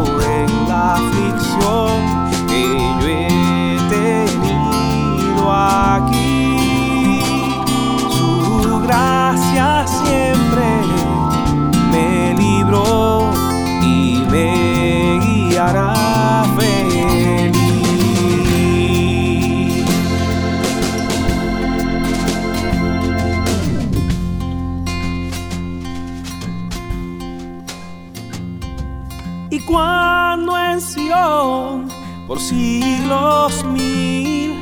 por 32.29 32.39
siglos 32.39 33.65
mil, 33.65 34.53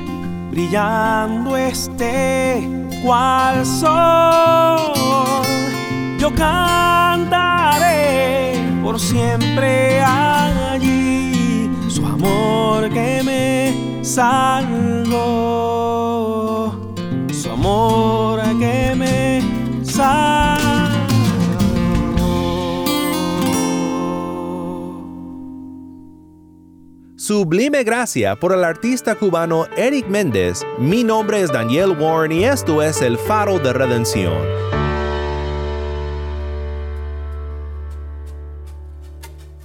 brillando 0.49 1.55
esté 1.57 2.65
cual 3.03 3.65
sol. 3.65 4.93
Yo 6.17 6.33
cantaré 6.33 7.83
por 8.81 8.97
siempre 8.97 10.01
allí 10.01 11.69
su 11.89 12.05
amor 12.05 12.89
que 12.89 13.21
me 13.25 14.01
salvó, 14.01 15.11
su 17.33 17.51
amor 17.51 18.39
que 18.59 18.95
me 18.95 19.41
salvó. 19.83 20.26
Sublime 27.27 27.83
Gracia 27.83 28.37
por 28.37 28.53
el 28.53 28.63
artista 28.63 29.13
cubano 29.13 29.65
Eric 29.75 30.07
Méndez. 30.07 30.65
Mi 30.79 31.03
nombre 31.03 31.41
es 31.41 31.51
Daniel 31.51 31.89
Warren 31.99 32.31
y 32.31 32.45
esto 32.45 32.81
es 32.81 33.01
El 33.01 33.17
Faro 33.17 33.59
de 33.59 33.73
Redención. 33.73 34.31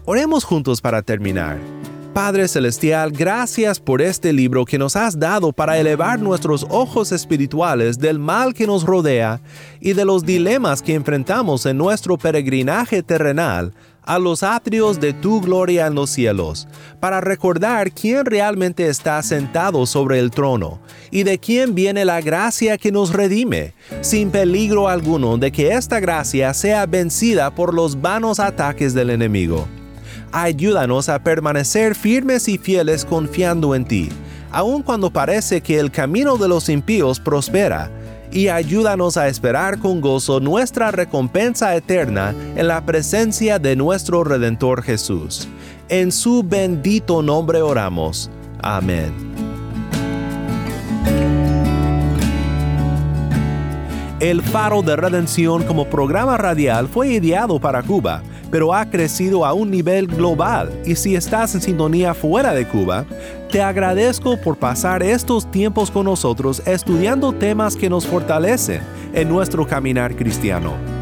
Oremos 0.05 0.43
juntos 0.43 0.81
para 0.81 1.03
terminar. 1.03 1.61
Padre 2.13 2.49
Celestial, 2.49 3.13
gracias 3.13 3.79
por 3.79 4.03
este 4.03 4.33
libro 4.33 4.65
que 4.65 4.77
nos 4.77 4.97
has 4.97 5.17
dado 5.17 5.53
para 5.53 5.79
elevar 5.79 6.19
nuestros 6.19 6.67
ojos 6.69 7.13
espirituales 7.13 7.97
del 7.97 8.19
mal 8.19 8.55
que 8.55 8.67
nos 8.67 8.83
rodea 8.83 9.41
y 9.81 9.93
de 9.93 10.05
los 10.05 10.27
dilemas 10.27 10.83
que 10.83 10.95
enfrentamos 10.95 11.65
en 11.67 11.79
nuestro 11.79 12.19
peregrinaje 12.19 13.05
terrenal 13.05 13.73
a 14.05 14.19
los 14.19 14.43
atrios 14.43 15.01
de 15.01 15.13
tu 15.13 15.41
gloria 15.41 15.87
en 15.87 15.95
los 15.95 16.11
cielos, 16.11 16.67
para 17.01 17.21
recordar 17.21 17.93
quién 17.93 18.25
realmente 18.25 18.89
está 18.89 19.23
sentado 19.23 19.87
sobre 19.87 20.19
el 20.19 20.31
trono 20.31 20.81
y 21.11 21.23
de 21.23 21.39
quién 21.39 21.75
viene 21.75 22.05
la 22.05 22.21
gracia 22.21 22.79
que 22.79 22.91
nos 22.91 23.13
redime, 23.13 23.75
sin 24.01 24.31
peligro 24.31 24.89
alguno 24.89 25.39
de 25.39 25.53
que 25.53 25.73
esta 25.73 26.01
gracia 26.01 26.53
sea 26.55 26.87
vencida 26.87 27.55
por 27.55 27.75
los 27.75 28.01
vanos 28.01 28.41
ataques 28.41 28.95
del 28.95 29.11
enemigo. 29.11 29.67
Ayúdanos 30.33 31.09
a 31.09 31.23
permanecer 31.23 31.95
firmes 31.95 32.49
y 32.49 32.59
fieles 32.59 33.05
confiando 33.05 33.75
en 33.75 33.85
ti, 33.85 34.09
aun 34.51 34.83
cuando 34.83 35.13
parece 35.13 35.61
que 35.61 35.79
el 35.79 35.91
camino 35.91 36.37
de 36.39 36.49
los 36.49 36.69
impíos 36.69 37.21
prospera 37.21 37.91
y 38.33 38.49
ayúdanos 38.49 39.17
a 39.17 39.29
esperar 39.29 39.79
con 39.79 40.01
gozo 40.01 40.41
nuestra 40.41 40.91
recompensa 40.91 41.77
eterna 41.77 42.35
en 42.57 42.69
la 42.69 42.85
presencia 42.85 43.59
de 43.59 43.77
nuestro 43.77 44.25
Redentor 44.25 44.83
Jesús. 44.83 45.49
En 45.89 46.11
su 46.11 46.43
bendito 46.43 47.23
nombre 47.23 47.61
oramos. 47.61 48.31
Amén. 48.63 49.13
El 54.21 54.41
Faro 54.41 54.83
de 54.83 54.95
Redención 54.97 55.65
como 55.65 55.87
programa 55.87 56.37
radial 56.39 56.89
fue 56.89 57.09
ideado 57.09 57.59
para 57.59 57.83
Cuba 57.83 58.23
pero 58.53 58.75
ha 58.75 58.85
crecido 58.89 59.47
a 59.47 59.55
un 59.55 59.71
nivel 59.71 60.07
global 60.07 60.71
y 60.85 60.95
si 60.95 61.17
estás 61.17 61.55
en 61.55 61.63
sintonía 61.63 62.13
fuera 62.13 62.53
de 62.53 62.69
Cuba, 62.69 63.07
te 63.51 63.63
agradezco 63.63 64.37
por 64.37 64.59
pasar 64.59 65.03
estos 65.03 65.51
tiempos 65.51 65.91
con 65.91 66.05
nosotros 66.05 66.63
estudiando 66.67 67.33
temas 67.33 67.75
que 67.75 67.89
nos 67.89 68.07
fortalecen 68.07 68.83
en 69.15 69.29
nuestro 69.29 69.67
caminar 69.67 70.15
cristiano. 70.15 71.02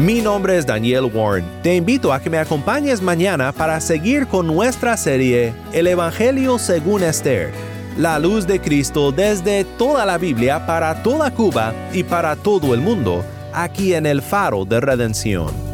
Mi 0.00 0.22
nombre 0.22 0.56
es 0.56 0.64
Daniel 0.64 1.10
Warren. 1.12 1.44
Te 1.62 1.76
invito 1.76 2.10
a 2.10 2.20
que 2.20 2.30
me 2.30 2.38
acompañes 2.38 3.02
mañana 3.02 3.52
para 3.52 3.78
seguir 3.82 4.26
con 4.26 4.46
nuestra 4.46 4.96
serie 4.96 5.52
El 5.74 5.86
Evangelio 5.86 6.58
según 6.58 7.02
Esther, 7.02 7.50
la 7.98 8.18
luz 8.18 8.46
de 8.46 8.62
Cristo 8.62 9.12
desde 9.12 9.64
toda 9.64 10.06
la 10.06 10.16
Biblia 10.16 10.64
para 10.64 11.02
toda 11.02 11.30
Cuba 11.30 11.74
y 11.92 12.02
para 12.02 12.34
todo 12.34 12.72
el 12.72 12.80
mundo, 12.80 13.22
aquí 13.52 13.92
en 13.92 14.06
el 14.06 14.22
faro 14.22 14.64
de 14.64 14.80
redención. 14.80 15.69